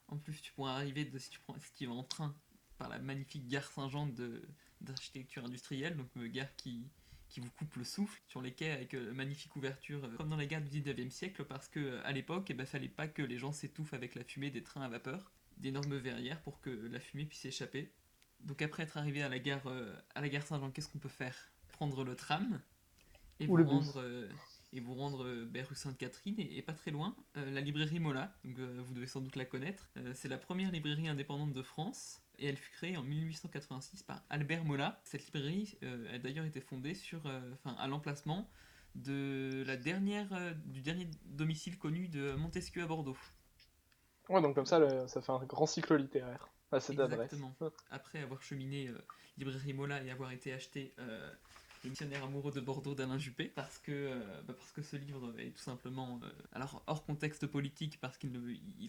En 0.07 0.17
plus, 0.17 0.41
tu 0.41 0.51
pourras 0.53 0.73
arriver, 0.73 1.05
de, 1.05 1.17
si, 1.17 1.29
tu 1.29 1.39
prends, 1.39 1.55
si 1.59 1.73
tu 1.73 1.85
vas 1.85 1.93
en 1.93 2.03
train, 2.03 2.35
par 2.77 2.89
la 2.89 2.99
magnifique 2.99 3.47
gare 3.47 3.69
Saint-Jean 3.71 4.07
de- 4.07 4.41
d'architecture 4.81 5.45
industrielle, 5.45 5.95
donc 5.95 6.07
une 6.15 6.27
gare 6.27 6.55
qui, 6.55 6.89
qui 7.29 7.39
vous 7.39 7.49
coupe 7.51 7.75
le 7.75 7.83
souffle 7.83 8.21
sur 8.27 8.41
les 8.41 8.53
quais 8.53 8.71
avec 8.71 8.93
euh, 8.93 9.13
magnifique 9.13 9.55
ouverture, 9.55 10.03
euh, 10.03 10.15
comme 10.17 10.29
dans 10.29 10.37
les 10.37 10.47
gares 10.47 10.61
du 10.61 10.69
19e 10.81 11.09
siècle, 11.09 11.45
parce 11.45 11.67
que 11.67 11.79
euh, 11.79 12.01
à 12.05 12.11
l'époque, 12.11 12.45
il 12.49 12.53
eh 12.53 12.55
ben, 12.55 12.65
fallait 12.65 12.89
pas 12.89 13.07
que 13.07 13.21
les 13.21 13.37
gens 13.37 13.51
s'étouffent 13.51 13.93
avec 13.93 14.15
la 14.15 14.23
fumée 14.23 14.51
des 14.51 14.63
trains 14.63 14.81
à 14.81 14.89
vapeur, 14.89 15.31
d'énormes 15.63 15.97
verrières 15.97 16.39
pour 16.41 16.61
que 16.61 16.69
la 16.69 16.99
fumée 16.99 17.25
puisse 17.25 17.45
échapper. 17.45 17.91
Donc 18.41 18.61
après 18.61 18.83
être 18.83 18.97
arrivé 18.97 19.23
à 19.23 19.29
la 19.29 19.39
gare, 19.39 19.67
à 20.13 20.21
la 20.21 20.29
gare 20.29 20.43
Saint-Jean, 20.43 20.69
qu'est-ce 20.69 20.89
qu'on 20.89 20.99
peut 20.99 21.09
faire? 21.09 21.35
Prendre 21.69 22.03
le 22.03 22.15
tram 22.15 22.61
et 23.39 23.45
Ou 23.47 23.51
vous 23.51 23.57
le 23.57 23.63
rendre 23.63 24.03
et 24.73 24.79
vous 24.79 24.93
rendre 24.95 25.25
euh, 25.25 25.45
ben, 25.45 25.63
rue 25.63 25.75
Sainte-Catherine 25.75 26.35
et, 26.39 26.57
et 26.57 26.61
pas 26.61 26.73
très 26.73 26.91
loin, 26.91 27.15
euh, 27.37 27.51
la 27.51 27.61
librairie 27.61 27.99
Mola, 27.99 28.35
donc 28.43 28.57
euh, 28.57 28.81
vous 28.83 28.93
devez 28.93 29.07
sans 29.07 29.21
doute 29.21 29.35
la 29.35 29.45
connaître. 29.45 29.87
Euh, 29.97 30.11
c'est 30.15 30.27
la 30.27 30.37
première 30.37 30.71
librairie 30.71 31.07
indépendante 31.07 31.53
de 31.53 31.61
France 31.61 32.21
et 32.39 32.47
elle 32.47 32.57
fut 32.57 32.71
créée 32.71 32.97
en 32.97 33.03
1886 33.03 34.03
par 34.03 34.23
Albert 34.29 34.65
Mola. 34.65 34.99
Cette 35.03 35.25
librairie 35.25 35.77
euh, 35.83 36.15
a 36.15 36.17
d'ailleurs 36.17 36.45
été 36.45 36.59
fondée 36.59 36.95
sur, 36.95 37.25
euh, 37.27 37.39
enfin, 37.53 37.75
à 37.79 37.87
l'emplacement 37.87 38.49
de 38.95 39.63
la 39.65 39.77
dernière, 39.77 40.33
euh, 40.33 40.53
du 40.65 40.81
dernier 40.81 41.07
domicile 41.25 41.77
connu 41.77 42.07
de 42.07 42.33
Montesquieu 42.33 42.83
à 42.83 42.87
Bordeaux. 42.87 43.17
Ouais, 44.29 44.41
donc 44.41 44.55
comme 44.55 44.65
ça, 44.65 45.07
ça 45.07 45.21
fait 45.21 45.31
un 45.31 45.43
grand 45.45 45.65
cycle 45.65 45.95
littéraire. 45.95 46.49
Exactement. 46.73 47.53
Après 47.91 48.19
avoir 48.19 48.41
cheminé 48.41 48.87
euh, 48.87 48.97
librairie 49.37 49.73
Mola 49.73 50.03
et 50.03 50.11
avoir 50.11 50.31
été 50.31 50.53
acheté 50.53 50.93
euh, 50.99 51.31
Le 51.83 51.89
missionnaire 51.89 52.23
amoureux 52.23 52.53
de 52.53 52.61
Bordeaux 52.61 52.95
d'Alain 52.95 53.17
Juppé, 53.17 53.49
parce 53.49 53.77
que, 53.77 53.91
euh, 53.91 54.41
bah, 54.47 54.53
parce 54.53 54.71
que 54.71 54.81
ce 54.81 54.95
livre 54.95 55.33
est 55.37 55.51
tout 55.51 55.61
simplement, 55.61 56.17
euh, 56.23 56.29
alors 56.53 56.81
hors 56.87 57.03
contexte 57.03 57.45
politique, 57.45 57.99
parce 57.99 58.17
qu'il 58.17 58.31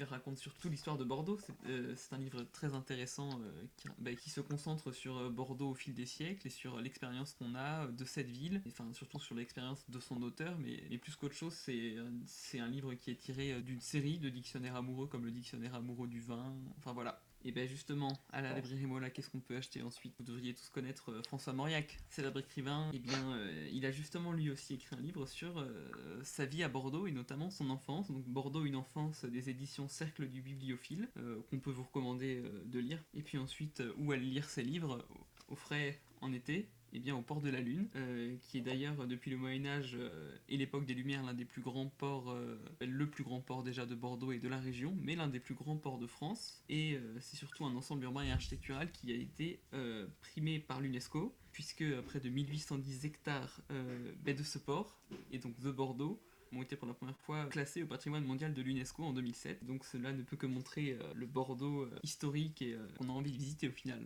raconte 0.08 0.38
surtout 0.38 0.68
l'histoire 0.68 0.96
de 0.96 1.02
Bordeaux. 1.02 1.36
C'est 1.44 1.54
euh, 1.68 1.96
un 2.12 2.18
livre 2.18 2.44
très 2.52 2.72
intéressant 2.74 3.40
qui, 3.76 3.88
bah, 3.98 4.14
qui 4.14 4.30
se 4.30 4.40
concentre 4.40 4.92
sur 4.92 5.28
Bordeaux 5.30 5.70
au 5.70 5.74
fil 5.74 5.92
des 5.92 6.06
siècles 6.06 6.46
et 6.46 6.50
sur 6.50 6.80
l'expérience 6.80 7.32
qu'on 7.32 7.56
a 7.56 7.88
de 7.88 8.04
cette 8.04 8.30
ville, 8.30 8.62
et, 8.64 8.68
enfin 8.68 8.92
surtout 8.92 9.18
sur 9.18 9.34
l'expérience 9.34 9.84
de 9.90 9.98
son 9.98 10.22
auteur, 10.22 10.56
mais, 10.60 10.84
mais 10.88 10.98
plus 10.98 11.16
qu'autre 11.16 11.34
chose, 11.34 11.54
c'est 11.54 12.58
un- 12.60 12.68
livre 12.68 12.94
qui 12.94 13.10
est 13.10 13.16
tiré 13.16 13.60
d'une 13.60 13.80
série 13.80 14.18
de 14.18 14.28
dictionnaires 14.28 14.76
amoureux, 14.76 15.06
comme 15.08 15.24
le 15.24 15.32
dictionnaire 15.32 15.74
amoureux 15.74 16.06
du 16.06 16.20
vin, 16.20 16.54
enfin 16.78 16.92
voilà. 16.92 17.20
Et 17.46 17.52
bien 17.52 17.66
justement, 17.66 18.10
à 18.32 18.40
la 18.40 18.54
librairie 18.54 18.86
Mola, 18.86 19.10
qu'est-ce 19.10 19.28
qu'on 19.28 19.40
peut 19.40 19.56
acheter 19.56 19.82
ensuite? 19.82 20.14
Vous 20.18 20.24
devriez 20.24 20.54
tous 20.54 20.70
connaître 20.70 21.10
euh, 21.10 21.22
François 21.24 21.52
Mauriac, 21.52 21.98
célèbre 22.08 22.40
écrivain. 22.40 22.90
Et 22.94 22.98
bien, 22.98 23.32
euh, 23.34 23.68
il 23.70 23.84
a 23.84 23.90
justement 23.90 24.32
lui 24.32 24.50
aussi 24.50 24.74
écrit 24.74 24.96
un 24.96 25.00
livre 25.00 25.26
sur 25.26 25.58
euh, 25.58 26.22
sa 26.22 26.46
vie 26.46 26.62
à 26.62 26.70
Bordeaux 26.70 27.06
et 27.06 27.12
notamment 27.12 27.50
son 27.50 27.68
enfance. 27.68 28.10
Donc 28.10 28.24
Bordeaux, 28.26 28.64
une 28.64 28.76
enfance 28.76 29.26
des 29.26 29.50
éditions 29.50 29.88
Cercle 29.88 30.26
du 30.26 30.40
Bibliophile, 30.40 31.08
qu'on 31.50 31.58
peut 31.58 31.70
vous 31.70 31.82
recommander 31.82 32.42
de 32.64 32.78
lire. 32.78 33.02
Et 33.12 33.22
puis 33.22 33.36
ensuite, 33.36 33.82
où 33.98 34.12
aller 34.12 34.24
lire 34.24 34.48
ses 34.48 34.62
livres 34.62 35.06
au 35.48 35.54
frais 35.54 36.00
en 36.20 36.32
été 36.32 36.68
et 36.94 37.00
bien 37.00 37.16
au 37.16 37.22
port 37.22 37.40
de 37.40 37.50
la 37.50 37.60
Lune, 37.60 37.88
euh, 37.96 38.36
qui 38.40 38.58
est 38.58 38.60
d'ailleurs 38.60 39.00
euh, 39.00 39.06
depuis 39.06 39.30
le 39.30 39.36
Moyen 39.36 39.66
Âge 39.66 39.96
euh, 39.98 40.36
et 40.48 40.56
l'époque 40.56 40.86
des 40.86 40.94
Lumières 40.94 41.24
l'un 41.24 41.34
des 41.34 41.44
plus 41.44 41.60
grands 41.60 41.88
ports, 41.88 42.34
le 42.80 43.10
plus 43.10 43.24
grand 43.24 43.40
port 43.40 43.64
déjà 43.64 43.84
de 43.84 43.94
Bordeaux 43.94 44.30
et 44.30 44.38
de 44.38 44.48
la 44.48 44.60
région, 44.60 44.96
mais 45.00 45.16
l'un 45.16 45.26
des 45.26 45.40
plus 45.40 45.54
grands 45.54 45.76
ports 45.76 45.98
de 45.98 46.06
France. 46.06 46.62
Et 46.68 46.98
c'est 47.20 47.36
surtout 47.36 47.64
un 47.64 47.74
ensemble 47.74 48.04
urbain 48.04 48.22
et 48.22 48.30
architectural 48.30 48.90
qui 48.92 49.10
a 49.10 49.16
été 49.16 49.60
primé 50.20 50.60
par 50.60 50.80
l'UNESCO, 50.80 51.34
puisque 51.52 51.84
près 52.02 52.20
de 52.20 52.28
1810 52.28 53.06
hectares 53.06 53.60
baie 54.22 54.34
de 54.34 54.42
ce 54.42 54.58
port, 54.58 55.00
et 55.32 55.38
donc 55.38 55.58
de 55.60 55.70
Bordeaux, 55.70 56.20
ont 56.52 56.62
été 56.62 56.76
pour 56.76 56.86
la 56.86 56.94
première 56.94 57.18
fois 57.18 57.46
classés 57.46 57.82
au 57.82 57.86
patrimoine 57.86 58.24
mondial 58.24 58.54
de 58.54 58.62
l'UNESCO 58.62 59.02
en 59.02 59.12
2007. 59.12 59.64
Donc 59.64 59.84
cela 59.84 60.12
ne 60.12 60.22
peut 60.22 60.36
que 60.36 60.46
montrer 60.46 60.96
le 61.14 61.26
Bordeaux 61.26 61.88
historique 62.02 62.62
et 62.62 62.76
qu'on 62.98 63.08
a 63.08 63.12
envie 63.12 63.32
de 63.32 63.38
visiter 63.38 63.68
au 63.68 63.72
final. 63.72 64.04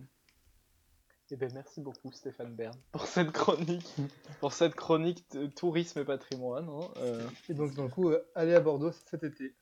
Eh 1.30 1.36
ben, 1.36 1.50
merci 1.52 1.80
beaucoup 1.82 2.10
Stéphane 2.12 2.54
Bern 2.54 2.74
pour 2.92 3.06
cette 3.06 3.32
chronique, 3.32 3.94
pour 4.40 4.52
cette 4.52 4.74
chronique 4.74 5.30
de 5.32 5.46
tourisme 5.46 5.98
et 6.00 6.04
patrimoine. 6.04 6.68
hein, 6.68 6.88
euh. 6.98 7.28
Et 7.48 7.54
donc, 7.54 7.74
du 7.74 7.88
coup, 7.90 8.10
euh, 8.10 8.22
aller 8.34 8.54
à 8.54 8.60
Bordeaux 8.60 8.92
cet 8.92 9.22
été. 9.24 9.54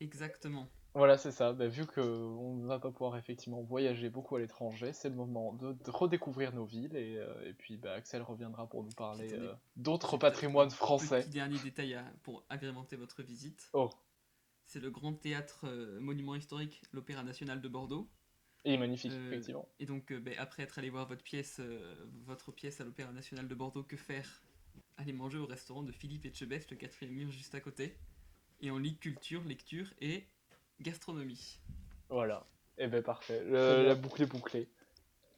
Exactement. 0.00 0.68
Voilà, 0.94 1.16
c'est 1.16 1.30
ça. 1.32 1.52
Ben, 1.52 1.68
vu 1.68 1.86
qu'on 1.86 2.54
ne 2.56 2.66
va 2.66 2.78
pas 2.78 2.90
pouvoir 2.90 3.16
effectivement 3.16 3.62
voyager 3.62 4.10
beaucoup 4.10 4.36
à 4.36 4.40
l'étranger, 4.40 4.92
c'est 4.92 5.08
le 5.08 5.14
moment 5.14 5.52
de, 5.54 5.72
de 5.72 5.90
redécouvrir 5.90 6.54
nos 6.54 6.64
villes 6.64 6.94
et, 6.96 7.16
euh, 7.18 7.48
et 7.48 7.54
puis 7.54 7.76
ben, 7.78 7.92
Axel 7.92 8.22
reviendra 8.22 8.66
pour 8.66 8.82
nous 8.82 8.90
parler 8.92 9.32
euh, 9.32 9.54
d'autres 9.76 10.16
patrimoines 10.18 10.70
français. 10.70 11.20
Petit 11.22 11.30
dernier 11.30 11.58
détail 11.58 11.94
à- 11.94 12.04
pour 12.22 12.44
agrémenter 12.50 12.96
votre 12.96 13.22
visite. 13.22 13.70
Oh, 13.74 13.88
C'est 14.64 14.80
le 14.80 14.90
grand 14.90 15.14
théâtre 15.14 15.66
euh, 15.66 15.98
monument 16.00 16.34
historique, 16.34 16.82
l'Opéra 16.92 17.22
national 17.22 17.60
de 17.62 17.68
Bordeaux. 17.68 18.08
Il 18.64 18.74
est 18.74 18.78
magnifique, 18.78 19.12
Euh, 19.12 19.28
effectivement. 19.28 19.68
Et 19.80 19.86
donc, 19.86 20.12
euh, 20.12 20.20
ben, 20.20 20.34
après 20.38 20.62
être 20.62 20.78
allé 20.78 20.90
voir 20.90 21.06
votre 21.08 21.22
pièce, 21.22 21.58
euh, 21.60 21.94
votre 22.24 22.52
pièce 22.52 22.80
à 22.80 22.84
l'Opéra 22.84 23.12
national 23.12 23.48
de 23.48 23.54
Bordeaux, 23.54 23.82
que 23.82 23.96
faire? 23.96 24.42
Aller 24.98 25.12
manger 25.12 25.38
au 25.38 25.46
restaurant 25.46 25.82
de 25.82 25.92
Philippe 25.92 26.26
Etchebest, 26.26 26.70
le 26.70 26.76
quatrième 26.76 27.14
mur 27.14 27.30
juste 27.30 27.54
à 27.54 27.60
côté. 27.60 27.96
Et 28.60 28.70
on 28.70 28.78
lit 28.78 28.96
culture, 28.96 29.42
lecture 29.44 29.88
et 30.00 30.24
gastronomie. 30.80 31.58
Voilà. 32.08 32.46
Eh 32.78 32.86
ben 32.86 33.02
parfait. 33.02 33.42
Le- 33.44 33.84
la 33.86 33.94
boucle 33.94 34.22
est 34.22 34.26
bouclée. 34.26 34.68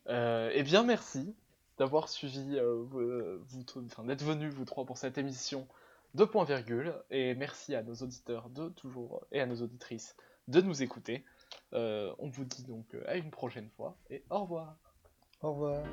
Euh, 0.09 0.51
eh 0.53 0.63
bien, 0.63 0.83
merci 0.83 1.35
d'avoir 1.79 2.09
suivi, 2.09 2.57
euh, 2.57 2.83
vous, 2.85 3.65
enfin, 3.87 4.05
d'être 4.05 4.25
venus 4.25 4.53
vous 4.53 4.65
trois 4.65 4.85
pour 4.85 4.99
cette 4.99 5.19
émission 5.19 5.67
de 6.15 6.25
Point 6.25 6.45
Virgule. 6.45 6.95
Et 7.11 7.35
merci 7.35 7.75
à 7.75 7.83
nos 7.83 7.95
auditeurs 7.95 8.51
de 8.51 8.69
toujours 8.69 9.25
et 9.33 9.41
à 9.41 9.47
nos 9.47 9.63
auditrices 9.63 10.15
de 10.49 10.61
nous 10.61 10.83
écouter. 10.83 11.25
Euh, 11.73 12.15
on 12.19 12.29
vous 12.29 12.45
dit 12.45 12.65
donc 12.65 12.95
euh, 12.95 13.03
à 13.07 13.17
une 13.17 13.31
prochaine 13.31 13.69
fois 13.71 13.97
et 14.11 14.25
au 14.31 14.41
revoir. 14.43 14.77
Au 15.43 15.53
revoir. 15.53 15.85